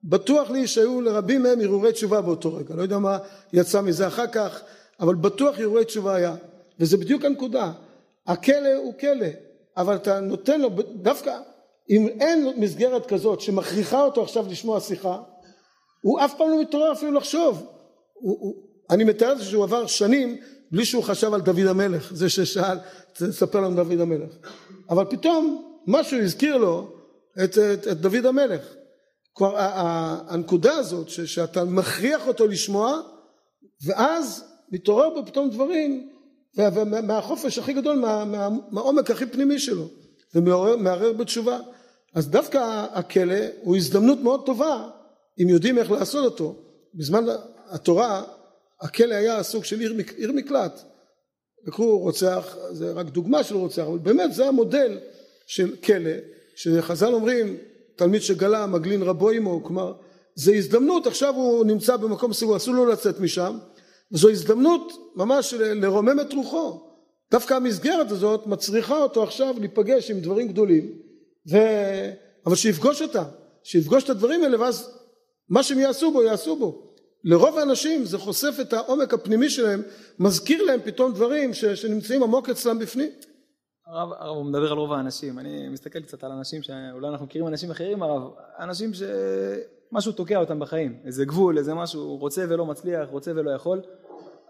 [0.03, 3.17] בטוח לי שהיו לרבים מהם הרהורי תשובה באותו רגע, לא יודע מה
[3.53, 4.61] יצא מזה אחר כך,
[4.99, 6.35] אבל בטוח הרהורי תשובה היה,
[6.79, 7.71] וזה בדיוק הנקודה,
[8.27, 9.27] הכלא הוא כלא,
[9.77, 11.37] אבל אתה נותן לו, דווקא
[11.89, 15.17] אם אין מסגרת כזאת שמכריחה אותו עכשיו לשמוע שיחה,
[16.05, 17.65] הוא אף פעם לא מתעורר אפילו לחשוב,
[18.13, 18.55] הוא, הוא,
[18.89, 20.37] אני מתאר את זה שהוא עבר שנים
[20.71, 22.77] בלי שהוא חשב על דוד המלך, זה ששאל,
[23.13, 24.29] תספר לנו דוד המלך.
[24.89, 26.91] אבל פתאום משהו הזכיר לו
[27.43, 28.61] את, את, את דוד המלך.
[29.35, 29.55] כבר
[30.27, 33.01] הנקודה הזאת ש, שאתה מכריח אותו לשמוע,
[33.85, 36.09] ואז מתעורר בו פתאום דברים
[37.03, 39.87] מהחופש הכי גדול, מה, מה, מהעומק הכי פנימי שלו,
[40.35, 41.59] ומערער בתשובה.
[42.15, 44.89] אז דווקא הכלא הוא הזדמנות מאוד טובה,
[45.37, 46.55] יודעים איך לעשות אותו.
[46.93, 47.25] בזמן
[47.69, 48.23] התורה
[48.81, 50.81] הכלא היה סוג של עיר, עיר מקלט.
[51.67, 54.99] לקחו רוצח, זה רק דוגמה של רוצח, אבל באמת זה המודל
[55.47, 56.11] של כלא,
[56.55, 57.57] שחז"ל אומרים
[57.95, 59.93] תלמיד שגלה מגלין רבו עמו, כלומר
[60.35, 63.57] זה הזדמנות, עכשיו הוא נמצא במקום סגור, אסור לו לצאת משם,
[64.11, 66.81] וזו הזדמנות ממש לרומם את רוחו.
[67.31, 70.91] דווקא המסגרת הזאת מצריכה אותו עכשיו להיפגש עם דברים גדולים,
[71.51, 71.57] ו...
[72.45, 73.23] אבל שיפגוש אותם,
[73.63, 74.89] שיפגוש את הדברים האלה ואז
[75.49, 76.81] מה שהם יעשו בו יעשו בו.
[77.23, 79.81] לרוב האנשים זה חושף את העומק הפנימי שלהם,
[80.19, 83.09] מזכיר להם פתאום דברים ש, שנמצאים עמוק אצלם בפנים.
[83.87, 87.47] הרב, הרב הוא מדבר על רוב האנשים, אני מסתכל קצת על אנשים שאולי אנחנו מכירים
[87.47, 93.09] אנשים אחרים הרב, אנשים שמשהו תוקע אותם בחיים, איזה גבול, איזה משהו, רוצה ולא מצליח,
[93.09, 93.81] רוצה ולא יכול.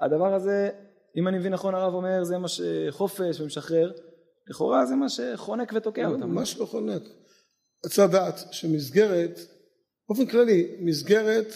[0.02, 0.70] הדבר הזה,
[1.18, 3.92] אם אני מבין נכון הרב אומר, זה מה שחופש ומשחרר,
[4.50, 6.30] לכאורה זה מה שחונק ותוקע לא, אותם.
[6.30, 7.02] ממש לא חונק.
[7.88, 9.40] צריך לדעת שמסגרת,
[10.10, 11.54] באופן כללי, מסגרת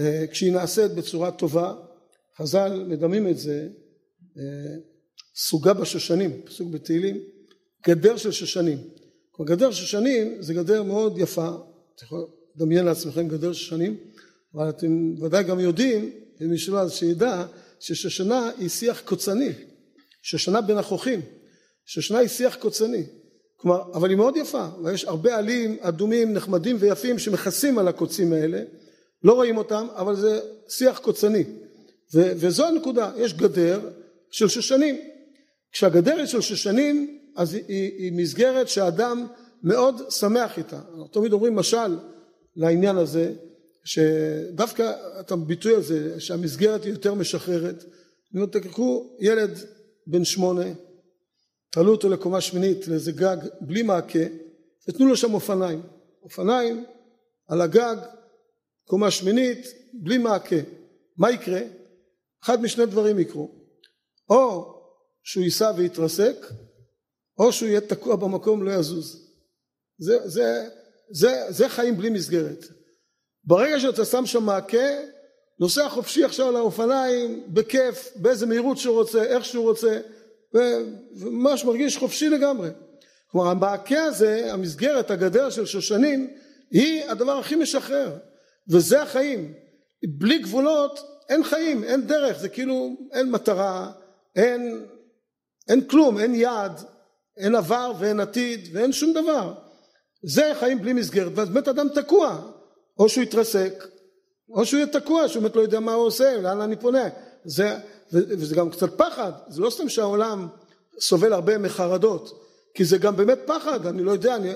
[0.00, 1.74] אה, כשהיא נעשית בצורה טובה,
[2.38, 3.68] חז"ל מדמים את זה,
[4.38, 4.74] אה,
[5.36, 7.22] סוגה בשושנים, פסוק בתהילים,
[7.86, 8.78] גדר של שושנים.
[9.46, 11.48] גדר שושנים זה גדר מאוד יפה,
[11.96, 12.26] אתם יכולים
[12.56, 13.96] לדמיין לעצמכם גדר שושנים,
[14.54, 17.46] אבל אתם ודאי גם יודעים, ומי שלא אז שידע,
[17.80, 19.52] ששושנה היא שיח קוצני,
[20.22, 21.20] שושנה בין החוכים,
[21.86, 23.04] שושנה היא שיח קוצני,
[23.62, 28.62] כלומר, אבל היא מאוד יפה, ויש הרבה עלים אדומים נחמדים ויפים שמכסים על הקוצים האלה,
[29.24, 31.44] לא רואים אותם, אבל זה שיח קוצני,
[32.14, 33.80] ו- וזו הנקודה, יש גדר
[34.30, 34.96] של שושנים,
[35.72, 39.26] כשהגדר היא של שושנים אז היא, היא, היא מסגרת שהאדם
[39.62, 40.80] מאוד שמח איתה,
[41.12, 41.98] תמיד אומרים משל
[42.56, 43.32] לעניין הזה,
[43.84, 47.84] שדווקא את הביטוי הזה שהמסגרת היא יותר משחררת,
[48.34, 49.50] אני אומר תקחו ילד
[50.06, 50.64] בן שמונה
[51.72, 54.24] תעלו אותו לקומה שמינית לאיזה גג בלי מעקה
[54.88, 55.82] ותנו לו שם אופניים.
[56.22, 56.84] אופניים
[57.48, 57.96] על הגג
[58.86, 60.56] קומה שמינית בלי מעקה.
[61.16, 61.60] מה יקרה?
[62.44, 63.50] אחד משני דברים יקרו.
[64.30, 64.74] או
[65.22, 66.36] שהוא ייסע ויתרסק
[67.38, 69.32] או שהוא יהיה תקוע במקום לא יזוז.
[69.98, 70.68] זה, זה,
[71.10, 72.64] זה, זה חיים בלי מסגרת.
[73.44, 74.88] ברגע שאתה שם שם מעקה
[75.60, 80.00] נוסע חופשי עכשיו על האופניים בכיף באיזה מהירות שהוא רוצה איך שהוא רוצה
[80.54, 82.68] וממש מרגיש חופשי לגמרי.
[83.30, 86.30] כלומר המעקה הזה המסגרת הגדר של שושנים
[86.70, 88.16] היא הדבר הכי משחרר.
[88.70, 89.52] וזה החיים.
[90.18, 92.38] בלי גבולות אין חיים אין דרך.
[92.38, 93.92] זה כאילו אין מטרה
[94.36, 94.86] אין
[95.68, 96.80] אין כלום אין יעד
[97.36, 99.54] אין עבר ואין עתיד ואין שום דבר.
[100.22, 101.32] זה חיים בלי מסגרת.
[101.34, 102.52] ואז באמת אדם תקוע.
[102.98, 103.84] או שהוא יתרסק
[104.50, 107.08] או שהוא יהיה תקוע שהוא באמת לא יודע מה הוא עושה לאן אני פונה.
[107.44, 107.76] זה,
[108.12, 109.32] וזה גם קצת פחד.
[109.48, 110.48] זה לא סתם שהעולם
[111.00, 112.42] סובל הרבה מחרדות
[112.74, 113.86] כי זה גם באמת פחד.
[113.86, 114.52] אני לא יודע אני,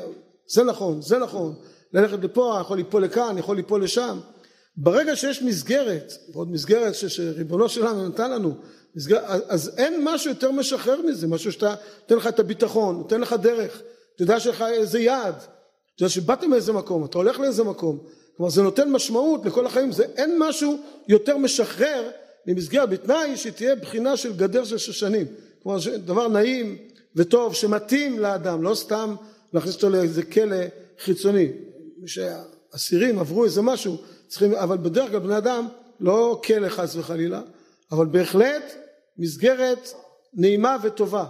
[0.46, 1.54] זה נכון זה נכון.
[1.92, 4.18] ללכת לפה יכול ליפול לכאן יכול ליפול לשם.
[4.76, 8.54] ברגע שיש מסגרת ועוד מסגרת שריבונו שלנו נתן לנו
[8.96, 13.32] מסגרת, אז אין משהו יותר משחרר מזה משהו שאתה נותן לך את הביטחון נותן לך
[13.32, 13.82] דרך.
[14.14, 15.34] אתה יודע שיש לך איזה יעד.
[15.34, 17.98] אתה יודע שבאת מאיזה מקום אתה הולך לאיזה מקום.
[18.36, 22.10] כלומר זה נותן משמעות לכל החיים זה אין משהו יותר משחרר
[22.46, 25.26] ממסגרת בתנאי שתהיה בחינה של גדר של שושנים
[25.62, 26.76] כלומר דבר נעים
[27.16, 29.14] וטוב שמתאים לאדם לא סתם
[29.52, 30.56] להכניס אותו לאיזה כלא
[30.98, 31.48] חיצוני.
[32.06, 35.68] שאסירים עברו איזה משהו צריכים אבל בדרך כלל בני אדם
[36.00, 37.42] לא כלא חס וחלילה
[37.92, 38.74] אבל בהחלט
[39.18, 39.88] מסגרת
[40.34, 41.26] נעימה וטובה.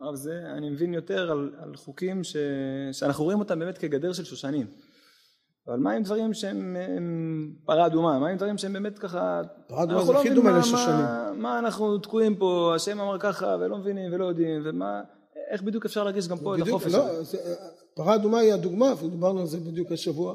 [0.00, 2.36] הרב זה אני מבין יותר על, על חוקים ש,
[2.92, 4.66] שאנחנו רואים אותם באמת כגדר של שושנים
[5.68, 6.76] אבל מה עם דברים שהם
[7.64, 8.18] פרה אדומה?
[8.18, 9.40] מה עם דברים שהם באמת ככה...
[9.68, 10.96] פרה אדומה זה לא הכי דומה לשושנים.
[10.96, 15.00] מה, מה אנחנו תקועים פה, השם אמר ככה ולא מבינים ולא יודעים, ומה...
[15.50, 17.38] איך בדיוק אפשר להרגיש גם פה בדיוק, את החופש לא, הזה?
[17.94, 20.34] פרה אדומה היא הדוגמה, דיברנו על זה בדיוק השבוע.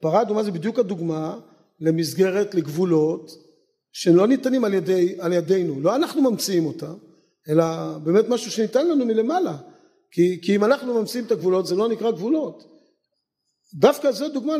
[0.00, 1.38] פרה אדומה זה בדיוק הדוגמה
[1.80, 3.30] למסגרת, לגבולות,
[3.92, 5.80] שלא ניתנים על, ידי, על ידינו.
[5.80, 6.94] לא אנחנו ממציאים אותם,
[7.48, 7.64] אלא
[8.04, 9.56] באמת משהו שניתן לנו מלמעלה.
[10.10, 12.79] כי, כי אם אנחנו ממציאים את הגבולות זה לא נקרא גבולות.
[13.74, 14.54] דווקא זו דוגמה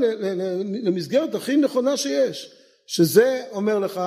[0.82, 2.54] למסגרת הכי נכונה שיש
[2.86, 4.00] שזה אומר לך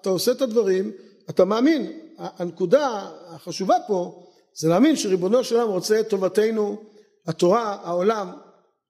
[0.00, 0.92] אתה עושה את הדברים
[1.30, 1.92] אתה מאמין.
[2.18, 6.82] הנקודה החשובה פה זה להאמין שריבונו של עולם רוצה את טובתנו.
[7.26, 8.30] התורה העולם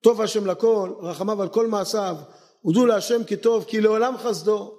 [0.02, 2.16] טוב השם לכל רחמיו על כל מעשיו.
[2.60, 4.74] הודו להשם כי טוב כי לעולם חסדו.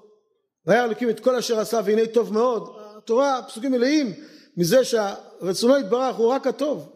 [0.66, 2.70] והיה אלוקים את כל אשר עשה והנה טוב מאוד.
[2.98, 4.14] התורה פסוקים מלאים
[4.58, 6.90] מזה שהרצונו יתברך הוא רק הטוב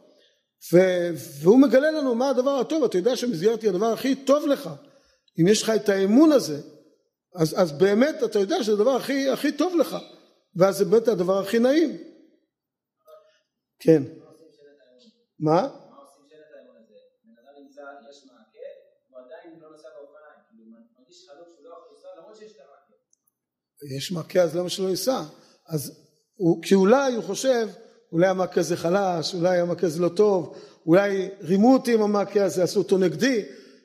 [1.42, 2.84] והוא מגלה לנו מה הדבר הטוב.
[2.84, 4.70] אתה יודע שמסגרת היא הדבר הכי טוב לך.
[5.42, 6.62] אם יש לך את האמון הזה
[7.36, 9.98] אז, אז באמת אתה יודע שזה הדבר הכי, הכי טוב לך.
[10.56, 11.98] ואז זה באמת הדבר הכי נעים.
[13.80, 14.04] כן.
[15.40, 15.68] מה?
[23.98, 25.22] יש מעקה אז למה שלא ייסע?
[25.68, 26.00] אז
[26.36, 27.68] הוא, כי אולי הוא חושב
[28.16, 32.64] אולי המכה הזה חלש, אולי המכה הזה לא טוב, אולי רימו אותי עם המכה הזה,
[32.64, 33.42] עשו אותו נגדי,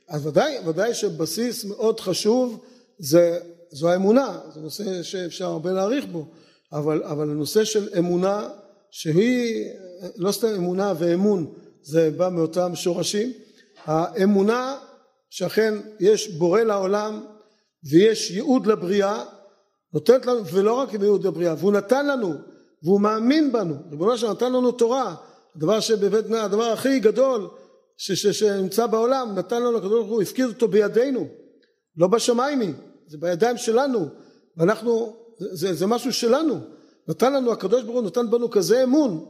[0.08, 2.64] אז ודאי, ודאי שבסיס מאוד חשוב
[2.98, 3.38] זה,
[3.70, 6.26] זו האמונה, זה נושא שאפשר הרבה להעריך בו,
[6.72, 8.48] אבל, אבל הנושא של אמונה
[8.90, 9.70] שהיא
[10.16, 13.32] לא סתם אמונה ואמון, זה בא מאותם שורשים,
[13.84, 14.76] האמונה
[15.30, 17.24] שאכן יש בורא לעולם
[17.90, 19.24] ויש ייעוד לבריאה,
[19.94, 22.34] נותנת לנו, ולא רק ייעוד לבריאה, והוא נתן לנו
[22.82, 23.74] והוא מאמין בנו.
[23.90, 25.14] ריבונו נתן לנו תורה
[25.56, 27.48] הדבר שבבית הדבר הכי גדול
[27.96, 31.28] ש, ש, שנמצא בעולם נתן לנו הקדוש ברוך הוא הפקיד אותו בידינו
[31.96, 32.72] לא בשמיים היא
[33.06, 34.06] זה בידיים שלנו
[34.56, 36.60] ואנחנו זה, זה משהו שלנו.
[37.08, 39.24] נתן לנו הקדוש ברוך הוא נתן בנו כזה אמון.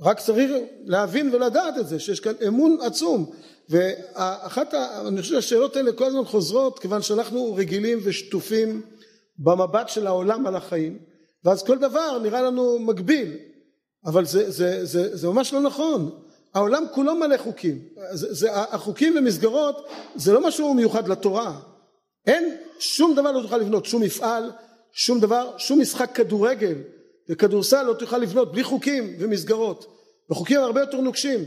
[0.00, 0.50] רק צריך
[0.84, 3.30] להבין ולדעת את זה שיש כאן אמון עצום.
[3.68, 8.82] ואחת אני חושב שהשאלות האלה כל הזמן חוזרות כיוון שאנחנו רגילים ושטופים
[9.38, 10.98] במבט של העולם על החיים
[11.44, 13.36] ואז כל דבר נראה לנו מגביל
[14.06, 16.10] אבל זה, זה, זה, זה ממש לא נכון.
[16.54, 17.78] העולם כולו מלא חוקים.
[18.12, 21.60] זה, זה, החוקים ומסגרות זה לא משהו מיוחד לתורה.
[22.26, 24.50] אין שום דבר לא תוכל לבנות, שום מפעל,
[24.92, 26.74] שום דבר, שום משחק כדורגל
[27.28, 29.86] וכדורסל לא תוכל לבנות בלי חוקים ומסגרות.
[30.30, 31.44] וחוקים הרבה יותר נוקשים.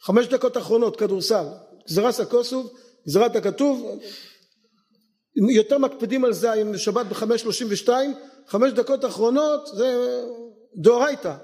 [0.00, 1.46] חמש דקות אחרונות כדורסל,
[1.88, 2.72] גזירת הכוסוב,
[3.06, 3.98] גזירת הכתוב,
[5.36, 8.14] יותר מקפידים על זה עם שבת בחמש שלושים ושתיים,
[8.46, 10.14] חמש דקות אחרונות זה
[10.76, 11.34] דאורייתא.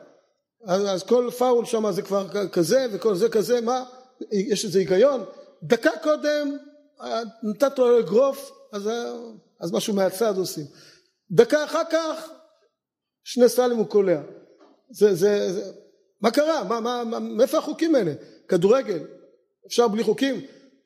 [0.66, 3.84] אז, כל פאול שם זה כבר כזה וכל זה כזה, מה,
[4.50, 5.24] יש איזה היגיון?
[5.62, 6.56] דקה קודם
[7.42, 8.90] נתת לו אגרוף, אז,
[9.60, 10.64] אז משהו מהצד עושים.
[11.30, 12.28] דקה אחר כך
[13.24, 14.20] שני סלים הוא קולע.
[14.90, 15.72] זה, זה, זה,
[16.20, 16.64] מה קרה?
[16.64, 18.12] מה, מה, מה, מאיפה החוקים האלה?
[18.48, 18.98] כדורגל,
[19.66, 20.40] אפשר בלי חוקים?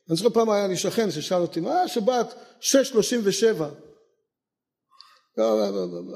[0.08, 3.62] אני זוכר פעם היה לי שכן ששאל אותי, מה שבת 6.37?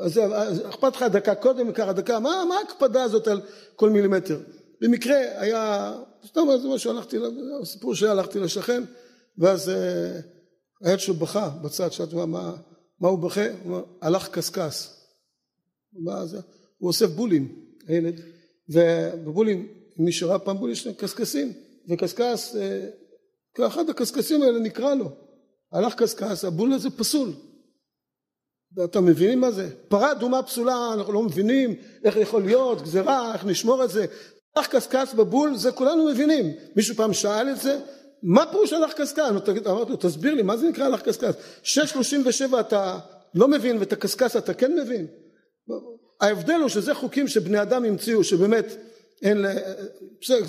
[0.00, 0.20] אז
[0.68, 3.40] אכפת לך דקה קודם, ככה דקה, מה, ההקפדה הזאת על
[3.76, 4.40] כל מילימטר?
[4.80, 5.94] במקרה היה,
[6.26, 7.16] סתם זה משהו, הלכתי,
[7.64, 8.82] סיפור שהלכתי לשכן,
[9.38, 10.20] ואז אה,
[10.82, 12.26] הילד שלו בכה בצד, שאלתי מה,
[13.00, 13.46] מה, הוא בכה?
[13.50, 14.88] הוא אומר, הלך קשקש.
[16.78, 18.20] הוא אוסף בולים, הילד,
[18.68, 21.52] ובבולים, מי שראה פעם בולים יש להם קשקשים,
[21.88, 22.54] וקשקש,
[23.60, 25.10] אה, אחד הקשקשים האלה נקרא לו,
[25.72, 27.28] הלך קשקש, הבול הזה פסול.
[28.84, 29.70] אתם מבינים מה זה?
[29.88, 34.06] פרה אדומה פסולה, אנחנו לא מבינים איך יכול להיות, גזירה, איך נשמור את זה.
[34.56, 36.52] הלך קשקש בבול, זה כולנו מבינים.
[36.76, 37.80] מישהו פעם שאל את זה?
[38.22, 39.18] מה פירוש הלך קשקש?
[39.66, 41.34] אמרתי לו, תסביר לי, מה זה נקרא הלך קשקש?
[41.62, 42.98] 637 אתה
[43.34, 45.06] לא מבין ואת הקשקש אתה כן מבין?
[46.20, 48.66] ההבדל הוא שזה חוקים שבני אדם המציאו, שבאמת
[49.22, 49.44] אין,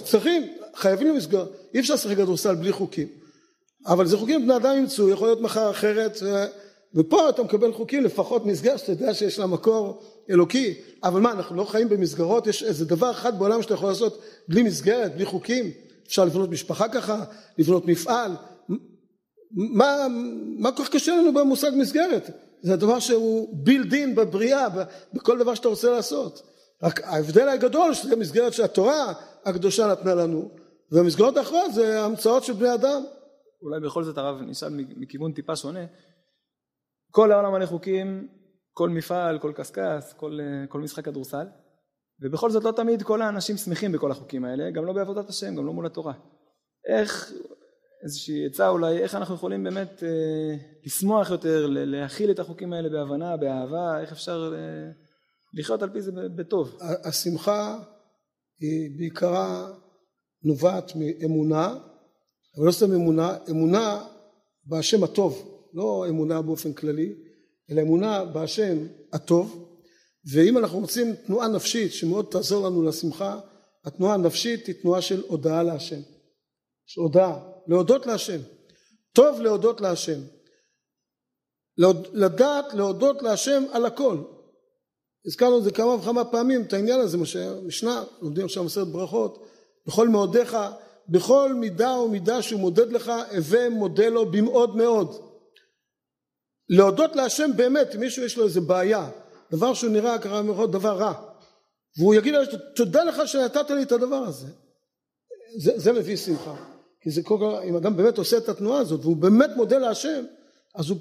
[0.04, 3.08] צריכים, חייבים לסגור, אי אפשר לשחק כדורסל בלי חוקים.
[3.88, 6.18] אבל זה חוקים בני אדם ימצאו, יכול להיות מחר אחרת,
[6.96, 11.56] ופה אתה מקבל חוקים לפחות מסגרת שאתה יודע שיש לה מקור אלוקי, אבל מה אנחנו
[11.56, 15.72] לא חיים במסגרות, יש איזה דבר אחד בעולם שאתה יכול לעשות בלי מסגרת, בלי חוקים,
[16.08, 17.24] אפשר לבנות משפחה ככה,
[17.58, 18.32] לבנות מפעל,
[19.52, 20.08] מה,
[20.58, 22.30] מה כל כך קשה לנו במושג מסגרת?
[22.62, 24.68] זה הדבר שהוא בילד בבריאה,
[25.14, 26.53] בכל דבר שאתה רוצה לעשות.
[26.84, 29.14] רק ההבדל הגדול שזה מסגרת שהתורה
[29.46, 30.52] הקדושה נתנה לנו,
[30.92, 33.04] והמסגרות האחרות זה המצאות של בני אדם.
[33.62, 35.86] אולי בכל זאת הרב נשאל מכיוון טיפה שונה.
[37.12, 38.28] כל העולם מלא חוקים,
[38.74, 41.46] כל מפעל, כל קשקש, כל, כל משחק כדורסל,
[42.22, 45.66] ובכל זאת לא תמיד כל האנשים שמחים בכל החוקים האלה, גם לא בעבודת השם, גם
[45.66, 46.14] לא מול התורה.
[46.88, 47.32] איך
[48.04, 53.38] איזושהי עצה אולי איך אנחנו יכולים באמת אה, לשמוח יותר, להכיל את החוקים האלה בהבנה,
[53.38, 55.03] באהבה, איך אפשר אה,
[55.54, 56.78] לחיות על פי זה בטוב.
[57.04, 57.80] השמחה
[58.60, 59.74] היא בעיקרה
[60.44, 61.78] נובעת מאמונה,
[62.58, 64.06] אבל לא סתם אמונה, אמונה
[64.66, 67.16] בהשם הטוב, לא אמונה באופן כללי,
[67.72, 68.78] אלא אמונה בהשם
[69.14, 69.70] הטוב,
[70.34, 73.40] ואם אנחנו רוצים תנועה נפשית שמאוד תעזור לנו לשמחה,
[73.86, 76.00] התנועה הנפשית היא תנועה של הודאה להשם,
[76.86, 78.40] של הודאה להודות להשם.
[79.14, 80.20] טוב להודות להשם.
[82.14, 84.18] לדעת להודות להשם על הכל.
[85.26, 89.46] הזכרנו את זה כמה וכמה פעמים, את העניין הזה, מה שהמשנה, לומדים עכשיו מסרת ברכות,
[89.88, 90.58] בכל מאודיך,
[91.10, 95.16] בכל מידה ומידה שהוא מודד לך, הווה מודה לו במאוד מאוד.
[96.70, 99.10] להודות להשם באמת, אם מישהו יש לו איזה בעיה,
[99.52, 101.14] דבר שהוא נראה ככה מאוד דבר רע,
[101.98, 102.40] והוא יגיד לו,
[102.76, 104.48] תודה לך שנתת לי את הדבר הזה.
[105.58, 106.56] זה, זה מביא שמחה.
[107.02, 110.24] כי זה כל כך, אם אדם באמת עושה את התנועה הזאת והוא באמת מודה להשם
[110.76, 110.98] אז הוא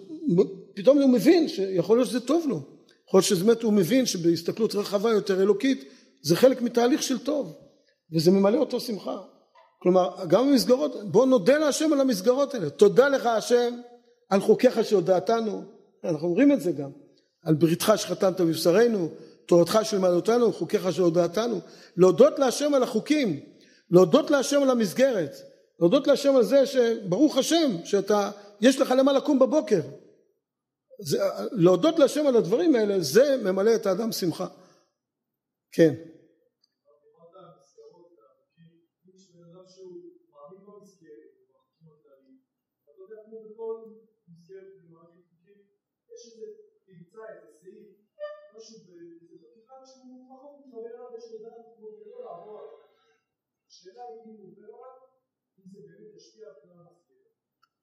[0.75, 2.61] פתאום הוא מבין שיכול להיות שזה טוב לו
[3.12, 5.85] יכול שבאמת הוא מבין שבהסתכלות רחבה יותר אלוקית
[6.22, 7.57] זה חלק מתהליך של טוב
[8.12, 9.18] וזה ממלא אותו שמחה.
[9.83, 12.70] כלומר גם במסגרות בוא נודה להשם על המסגרות האלה.
[12.70, 13.75] תודה לך השם
[14.31, 15.62] על חוקיך שהודעתנו.
[16.05, 16.90] אנחנו אומרים את זה גם.
[17.44, 19.09] על בריתך שחתמת בבשרנו
[19.46, 21.61] תורתך שלמדותנו חוקיך שהודעתנו.
[21.96, 23.40] להודות להשם על החוקים
[23.90, 25.37] להודות להשם על המסגרת
[25.80, 28.30] להודות להשם על זה שברוך השם שאתה
[28.61, 29.80] יש לך למה לקום בבוקר
[31.01, 31.18] זה,
[31.53, 34.47] להודות להשם על הדברים האלה זה ממלא את האדם שמחה.
[35.72, 35.95] כן.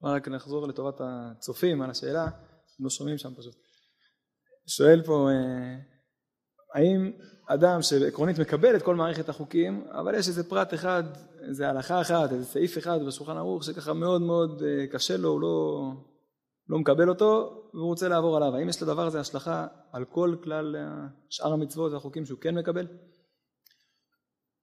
[0.03, 2.25] רק נחזור לטובת הצופים על השאלה,
[2.79, 3.55] לא שומעים שם פשוט.
[4.67, 5.75] שואל פה אה,
[6.75, 7.11] האם
[7.47, 11.03] אדם שעקרונית מקבל את כל מערכת החוקים אבל יש איזה פרט אחד,
[11.47, 15.41] איזה הלכה אחת, איזה סעיף אחד בשולחן ערוך שככה מאוד מאוד אה, קשה לו, הוא
[15.41, 15.83] לא,
[16.67, 20.75] לא מקבל אותו והוא רוצה לעבור עליו, האם יש לדבר הזה השלכה על כל כלל
[21.29, 22.87] שאר המצוות והחוקים שהוא כן מקבל?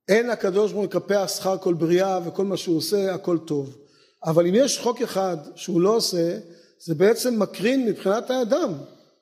[0.08, 3.78] אין הקדוש ברוך הוא מקפח שכר כל בריאה וכל מה שהוא עושה הכל טוב
[4.24, 6.38] אבל אם יש חוק אחד שהוא לא עושה
[6.78, 8.72] זה בעצם מקרין מבחינת האדם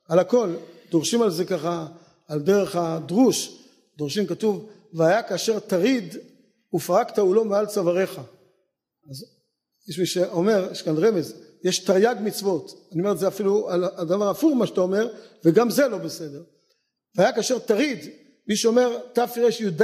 [0.08, 0.54] על הכל.
[0.90, 1.86] דורשים על זה ככה
[2.28, 3.64] על דרך הדרוש.
[3.96, 6.16] דורשים כתוב והיה כאשר תריד
[6.74, 8.20] ופרקת הוא לא מעל צוואריך.
[9.10, 9.24] אז
[9.88, 11.34] יש מי שאומר יש כאן רמז
[11.64, 12.88] יש תרי"ג מצוות.
[12.92, 15.08] אני אומר את זה אפילו על הדבר הפוך מה שאתה אומר
[15.44, 16.42] וגם זה לא בסדר.
[17.16, 17.98] והיה כאשר תריד
[18.48, 19.82] מי שאומר תרי"ד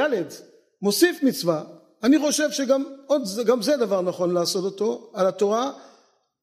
[0.83, 1.65] מוסיף מצווה.
[2.03, 3.23] אני חושב שגם עוד,
[3.61, 5.73] זה דבר נכון לעשות אותו על התורה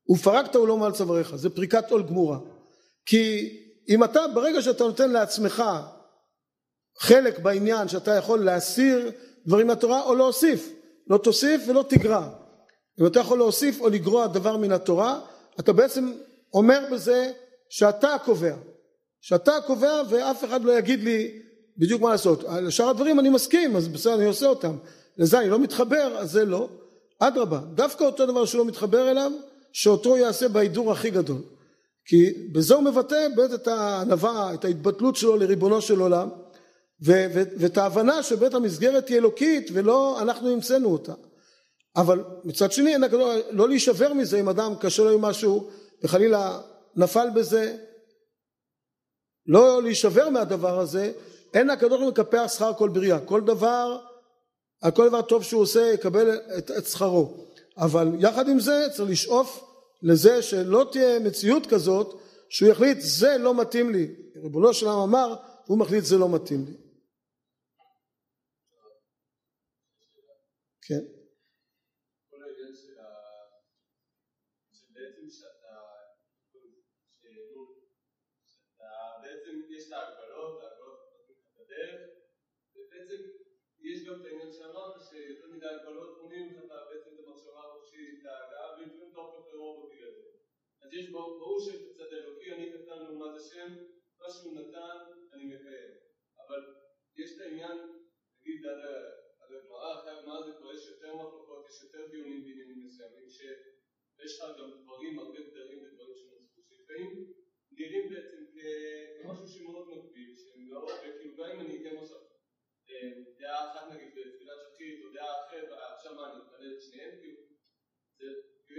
[0.10, 2.38] ופרקת הוא לא מעל צוואריך זה פריקת עול גמורה.
[3.06, 3.50] כי
[3.90, 5.64] אם אתה ברגע שאתה נותן לעצמך
[7.00, 9.12] חלק בעניין שאתה יכול להסיר
[9.48, 10.74] דברים מהתורה או להוסיף
[11.08, 12.30] לא תוסיף ולא תגרע.
[13.02, 15.20] אם אתה יכול להוסיף או לגרוע דבר מן התורה
[15.60, 16.14] אתה בעצם
[16.54, 17.32] אומר בזה
[17.70, 18.56] שאתה הקובע
[19.22, 21.42] שאתה הקובע ואף אחד לא יגיד לי
[21.78, 22.44] בדיוק מה לעשות.
[22.44, 24.78] על שאר הדברים אני מסכים אז בסדר אני עושה אותם.
[25.18, 26.70] לזה אני לא מתחבר אז זה לא.
[27.20, 29.32] אדרבה דווקא אותו דבר שהוא לא מתחבר אליו
[29.72, 31.42] שאותו יעשה בהידור הכי גדול.
[32.06, 36.30] כי בזה הוא מבטא באמת את הענווה את ההתבטלות שלו לריבונו של עולם
[37.06, 41.14] ו- ו- ואת ההבנה שבית המסגרת היא אלוקית ולא אנחנו המצאנו אותה.
[41.96, 42.96] אבל מצד שני
[43.52, 45.70] לא להישבר מזה אם אדם קשה לו עם משהו
[46.04, 46.62] וחלילה
[46.96, 47.78] נפל בזה.
[49.48, 51.12] לא להישבר מהדבר הזה.
[51.54, 53.20] אין הקדוש ברוך הוא מקפח שכר כל בריאה.
[53.20, 54.00] כל דבר
[54.82, 57.34] על כל דבר טוב שהוא עושה יקבל את, את שכרו
[57.78, 59.64] אבל יחד עם זה צריך לשאוף
[60.02, 64.16] לזה שלא תהיה מציאות כזאת שהוא יחליט זה לא מתאים לי.
[64.36, 66.74] ריבונו של עולם אמר הוא מחליט זה לא מתאים לי.
[70.82, 71.18] כן.
[83.90, 88.26] יש גם את העניין שאמרת שיותר מדי הגבלות מונעים לך בעצם את המחשבה החופשית, את
[88.26, 90.28] ההגעה, ולפעמים אתה הופך לרובוט בגלל זה.
[90.88, 93.70] אז יש ברור שיש הצד האלוקי, אני קטן לעומת השם,
[94.20, 94.98] מה שהוא נתן
[95.34, 95.92] אני מקיים.
[96.48, 96.62] אבל
[97.18, 97.78] יש את העניין,
[98.42, 98.66] נגיד
[99.40, 104.40] עד הגמרא, אחרי הגמרא זה כבר יש יותר מחלוקות, יש יותר דיונים בעניינים מסוימים, שיש
[104.40, 107.34] לך גם דברים הרבה גדרים ודברים שנוצרו, שלפעמים
[107.72, 108.46] נראים בעצם
[109.22, 112.20] כמשהו שמאוד מקביל, שהם לא, וכאילו גם אם אני אתן עכשיו
[113.40, 117.42] דעה אחת נגיד בתפילת שחרית או דעה אחרת ועכשיו מה אני מתפלל את שניהם כאילו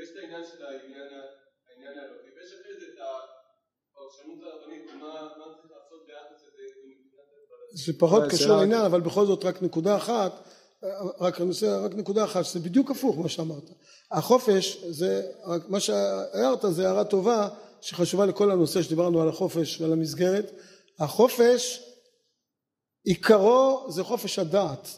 [0.02, 1.12] יש את העניין של העניין
[1.86, 6.62] האלוקי ויש אחרי זה את הפרשנות הרבנית מה צריך לעשות ביחס לזה
[7.72, 10.32] זה פחות קשור לעניין אבל בכל זאת רק נקודה אחת
[11.20, 13.70] רק, רק נקודה אחת שזה בדיוק הפוך מה שאמרת.
[14.10, 15.22] החופש זה
[15.68, 17.48] מה שהערת זה הערה טובה
[17.80, 20.52] שחשובה לכל הנושא שדיברנו על החופש ועל המסגרת.
[20.98, 21.82] החופש
[23.04, 24.88] עיקרו זה חופש הדעת.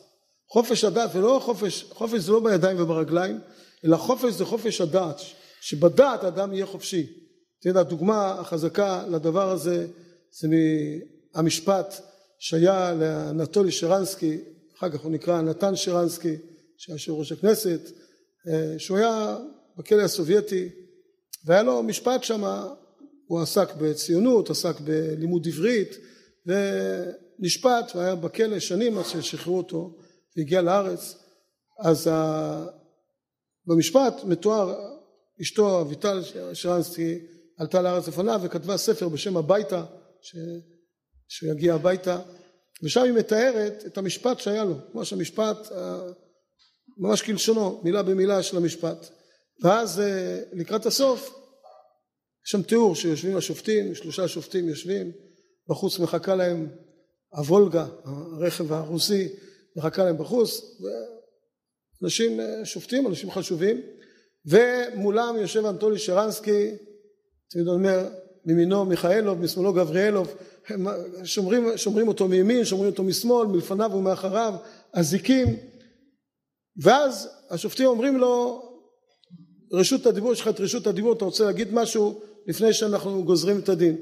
[0.48, 3.40] חופש הדעת ולא חופש חופש זה לא בידיים וברגליים
[3.84, 5.20] אלא חופש זה חופש הדעת
[5.60, 7.06] שבדעת האדם יהיה חופשי.
[7.60, 9.86] תראה הדוגמה החזקה לדבר הזה
[10.32, 10.48] זה
[11.34, 11.94] מהמשפט
[12.38, 14.38] שהיה לאנטולי שרנסקי
[14.78, 16.36] אחר כך הוא נקרא נתן שרנסקי
[16.76, 17.80] שהיה יושב ראש הכנסת
[18.78, 19.36] שהוא היה
[19.78, 20.68] בכלא הסובייטי
[21.44, 22.44] והיה לו משפט שם
[23.26, 25.96] הוא עסק בציונות עסק בלימוד עברית
[27.38, 29.96] נשפט והיה בכלא שנים עד ששחררו אותו
[30.36, 31.16] והגיע לארץ.
[31.80, 32.10] אז
[33.66, 34.89] במשפט מתואר
[35.42, 36.22] אשתו אביטל
[36.52, 37.18] שרנסקי
[37.58, 39.84] עלתה לארץ לפניו וכתבה ספר בשם הביתה
[40.20, 40.36] ש...
[41.28, 42.20] שהוא יגיע הביתה
[42.82, 45.56] ושם היא מתארת את המשפט שהיה לו ממש המשפט
[46.98, 49.08] ממש כלשונו מילה במילה של המשפט.
[49.62, 50.02] ואז
[50.52, 51.28] לקראת הסוף
[52.46, 55.12] יש שם תיאור שיושבים השופטים שלושה שופטים יושבים
[55.68, 56.68] בחוץ מחכה להם
[57.28, 59.28] הוולגה, הרכב הרוסי,
[59.76, 60.60] מחכה להם בחוץ,
[62.02, 63.82] אנשים שופטים, אנשים חשובים,
[64.46, 66.70] ומולם יושב אנטולי שרנסקי,
[67.50, 68.08] תמיד אומר,
[68.44, 70.34] מימינו מיכאלוב, משמאלו גבריאלוב,
[71.24, 74.54] שומרים, שומרים אותו מימין, שומרים אותו משמאל, מלפניו ומאחריו,
[74.92, 75.56] אזיקים,
[76.82, 78.62] ואז השופטים אומרים לו,
[79.72, 83.68] רשות הדיבור, יש לך את רשות הדיבור, אתה רוצה להגיד משהו לפני שאנחנו גוזרים את
[83.68, 83.96] הדין.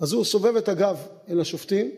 [0.00, 0.96] אז הוא סובב את הגב
[1.28, 1.90] אל השופטים,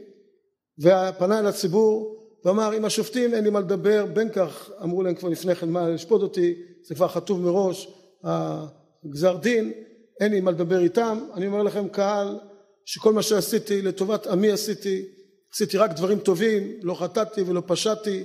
[0.79, 5.29] ופנה אל הציבור ואמר עם השופטים אין לי מה לדבר בין כך אמרו להם כבר
[5.29, 7.89] לפני כן מה לשפוט אותי זה כבר כתוב מראש
[8.25, 9.73] הגזר דין
[10.21, 11.25] אין לי מה לדבר איתם.
[11.35, 12.39] אני אומר לכם קהל
[12.85, 15.05] שכל מה שעשיתי לטובת עמי עשיתי
[15.53, 18.25] עשיתי רק דברים טובים לא חטאתי ולא פשעתי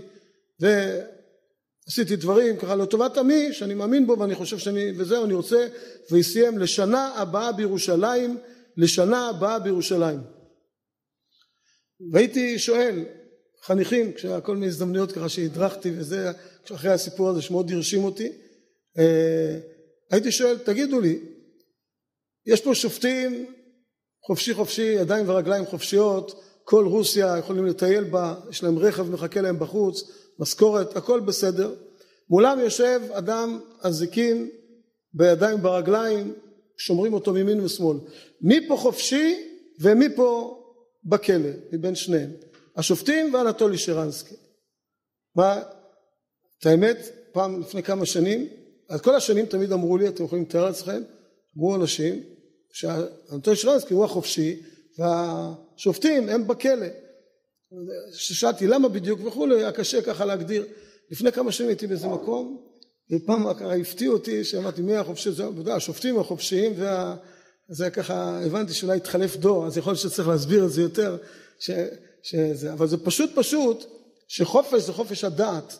[0.60, 5.68] ועשיתי דברים ככה לטובת עמי שאני מאמין בו ואני חושב שאני וזהו אני רוצה
[6.12, 8.38] ויסיים לשנה הבאה בירושלים
[8.78, 10.20] לשנה הבאה בירושלים.
[12.12, 13.06] והייתי שואל
[13.64, 14.12] חניכים,
[14.44, 16.32] כל מיני הזדמנויות ככה שהדרכתי וזה,
[16.74, 18.32] אחרי הסיפור הזה שמאוד הרשים אותי,
[20.12, 21.20] הייתי שואל, תגידו לי,
[22.46, 23.46] יש פה שופטים
[24.26, 29.60] חופשי חופשי, ידיים ורגליים חופשיות, כל רוסיה יכולים לטייל בה, יש להם רכב מחכה להם
[29.60, 31.76] בחוץ, משכורת, הכל בסדר.
[32.30, 34.50] מולם יושב אדם אזיקים
[35.14, 36.34] בידיים ברגליים,
[36.78, 37.98] שומרים אותו מימין ושמאל.
[38.42, 39.36] מי פה חופשי
[39.80, 40.60] ומי פה
[41.04, 42.32] בכלא, מבין שניהם.
[42.76, 44.36] השופטים ואנטולי שרנסקי.
[45.36, 45.62] מה,
[46.60, 46.98] את האמת,
[47.32, 48.48] פעם לפני כמה שנים,
[48.90, 51.02] אז כל השנים תמיד אמרו לי, אתם יכולים לתאר לעצמכם,
[51.58, 52.24] אמרו אנשים,
[52.72, 54.62] שאנטולי שרנסקי הוא החופשי
[55.00, 56.88] והשופטים הם בכלא.
[58.14, 60.66] שאלתי למה בדיוק וכולי, היה קשה ככה להגדיר.
[61.12, 62.62] לפני כמה שנים הייתי באיזה מקום,
[63.12, 66.74] ופעם ככה הפתיע אותי, שאמרתי מי החופשי, זה, השופטים החופשיים,
[67.70, 71.18] וזה ככה, הבנתי שאולי התחלף דור, אז יכול להיות שצריך להסביר את זה יותר,
[71.60, 71.72] ש,
[72.24, 73.86] שזה, אבל זה פשוט פשוט,
[74.28, 75.78] שחופש זה חופש הדעת.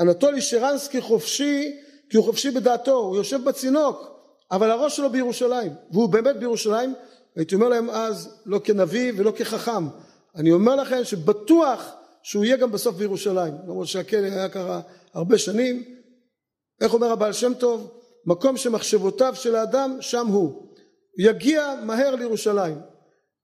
[0.00, 1.80] אנטולי שרנסקי חופשי,
[2.10, 4.18] כי הוא חופשי בדעתו, הוא יושב בצינוק,
[4.50, 6.94] אבל הראש שלו בירושלים, והוא באמת בירושלים,
[7.36, 9.86] הייתי אומר להם אז, לא כנביא ולא כחכם,
[10.36, 11.92] אני אומר לכם שבטוח
[12.22, 14.80] שהוא יהיה גם בסוף בירושלים, למרות שהכלא היה ככה
[15.14, 15.84] הרבה שנים,
[16.80, 17.90] איך אומר הבעל שם טוב?
[18.26, 20.68] מקום שמחשבותיו של האדם שם הוא,
[21.18, 22.78] יגיע מהר לירושלים,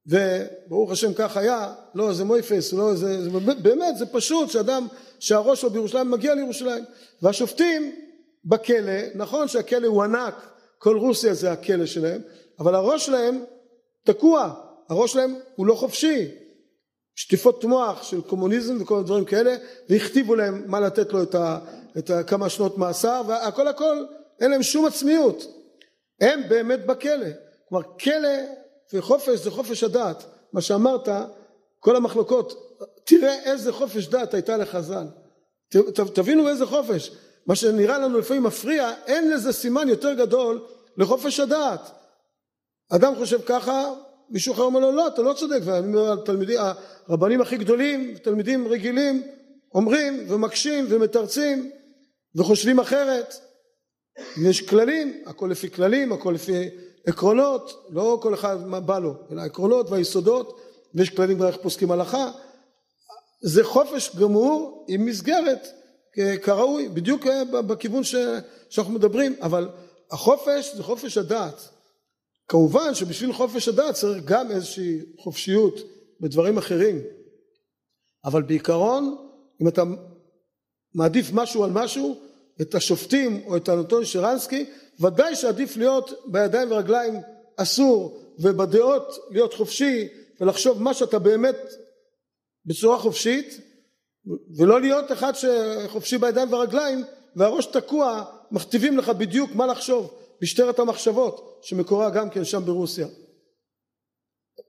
[0.07, 3.19] וברוך השם כך היה, לא איזה מויפס, לא זה,
[3.63, 4.87] באמת זה פשוט שאדם
[5.21, 6.85] שהראש שלו בירושלים מגיע לירושלים,
[7.23, 8.04] והשופטים
[8.45, 10.35] בכלא, נכון שהכלא הוא ענק,
[10.79, 12.21] כל רוסיה זה הכלא שלהם,
[12.59, 13.45] אבל הראש שלהם
[14.05, 14.55] תקוע,
[14.89, 16.29] הראש שלהם הוא לא חופשי,
[17.15, 19.57] שטיפות מוח של קומוניזם וכל הדברים כאלה,
[19.89, 21.59] והכתיבו להם מה לתת לו את, ה,
[21.99, 24.05] את ה, כמה שנות מאסר, והכל הכל,
[24.41, 25.45] אין להם שום עצמיות,
[26.21, 27.27] הם באמת בכלא,
[27.69, 28.29] כלומר כלא
[28.95, 31.09] וחופש זה חופש הדת, מה שאמרת,
[31.81, 35.07] כל המחלוקות, תראה איזה חופש דת הייתה לחז"ל,
[36.15, 37.11] תבינו איזה חופש,
[37.47, 40.67] מה שנראה לנו לפעמים מפריע, אין לזה סימן יותר גדול
[40.97, 41.91] לחופש הדעת.
[42.93, 43.93] אדם חושב ככה,
[44.31, 46.59] מישהו אחר אומר לו לא, אתה לא צודק, ואני אומר התלמידים,
[47.09, 49.23] הרבנים הכי גדולים, תלמידים רגילים,
[49.75, 51.71] אומרים ומקשים ומתרצים
[52.37, 53.35] וחושבים אחרת.
[54.43, 56.69] יש כללים, הכל לפי כללים, הכל לפי
[57.07, 60.61] עקרונות, לא כל אחד מה בא לו, אלא עקרונות והיסודות,
[60.95, 62.31] ויש כללים כבר איך פוסקים הלכה.
[63.43, 65.69] זה חופש גמור עם מסגרת
[66.43, 68.15] כראוי, בדיוק בכיוון ש,
[68.71, 69.69] שאנחנו מדברים, אבל
[70.11, 71.69] החופש זה חופש הדעת.
[72.49, 75.75] כמובן שבשביל חופש הדעת צריך גם איזושהי חופשיות
[76.21, 77.01] בדברים אחרים,
[78.25, 79.17] אבל בעיקרון
[79.63, 79.83] אם אתה
[80.95, 82.21] מעדיף משהו על משהו,
[82.61, 84.65] את השופטים או את אנטוני שרנסקי,
[85.01, 87.15] ודאי שעדיף להיות בידיים ורגליים
[87.57, 90.09] אסור ובדעות להיות חופשי
[90.41, 91.57] ולחשוב מה שאתה באמת
[92.67, 93.61] בצורה חופשית
[94.59, 97.05] ולא להיות אחד שחופשי בידיים ורגליים
[97.37, 103.07] והראש תקוע מכתיבים לך בדיוק מה לחשוב משטרת המחשבות שמקורה גם כן שם ברוסיה.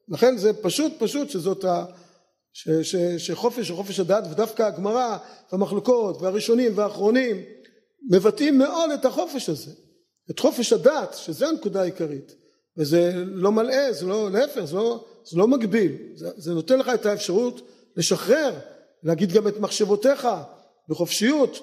[0.10, 1.86] לכן זה פשוט פשוט שזאת ה...
[2.54, 5.18] ש, ש, שחופש וחופש הדת ודווקא הגמרא
[5.52, 7.42] והמחלוקות והראשונים והאחרונים
[8.12, 9.72] מבטאים מאוד את החופש הזה
[10.32, 12.36] את חופש הדת שזה הנקודה העיקרית.
[12.78, 15.98] וזה לא מלאה זה לא להפך זה לא, זה לא מגביל.
[16.16, 17.62] זה, זה נותן לך את האפשרות
[17.98, 18.60] לשחרר
[19.04, 20.28] להגיד גם את מחשבותיך
[20.90, 21.58] בחופשיות.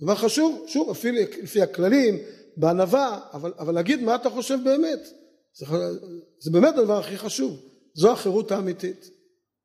[0.00, 2.18] דבר חשוב שוב אפילו לפי הכללים
[2.56, 5.00] בענווה אבל, אבל להגיד מה אתה חושב באמת.
[5.54, 5.66] זה,
[6.40, 7.60] זה באמת הדבר הכי חשוב.
[7.94, 9.10] זו החירות האמיתית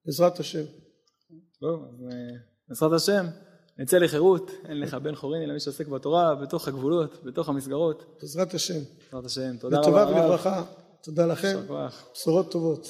[0.05, 0.63] בעזרת השם.
[1.59, 2.17] טוב אה,
[2.67, 3.25] בעזרת השם
[3.79, 4.51] נצא לחירות.
[4.65, 8.17] אין לך בן חורין אלא מי שעוסק בתורה בתוך הגבולות בתוך המסגרות.
[8.21, 8.79] בעזרת השם.
[9.03, 9.57] בעזרת השם.
[9.57, 10.63] תודה רבה לטובה ולברכה.
[11.03, 11.59] תודה לכם.
[12.13, 12.87] בשורות טובות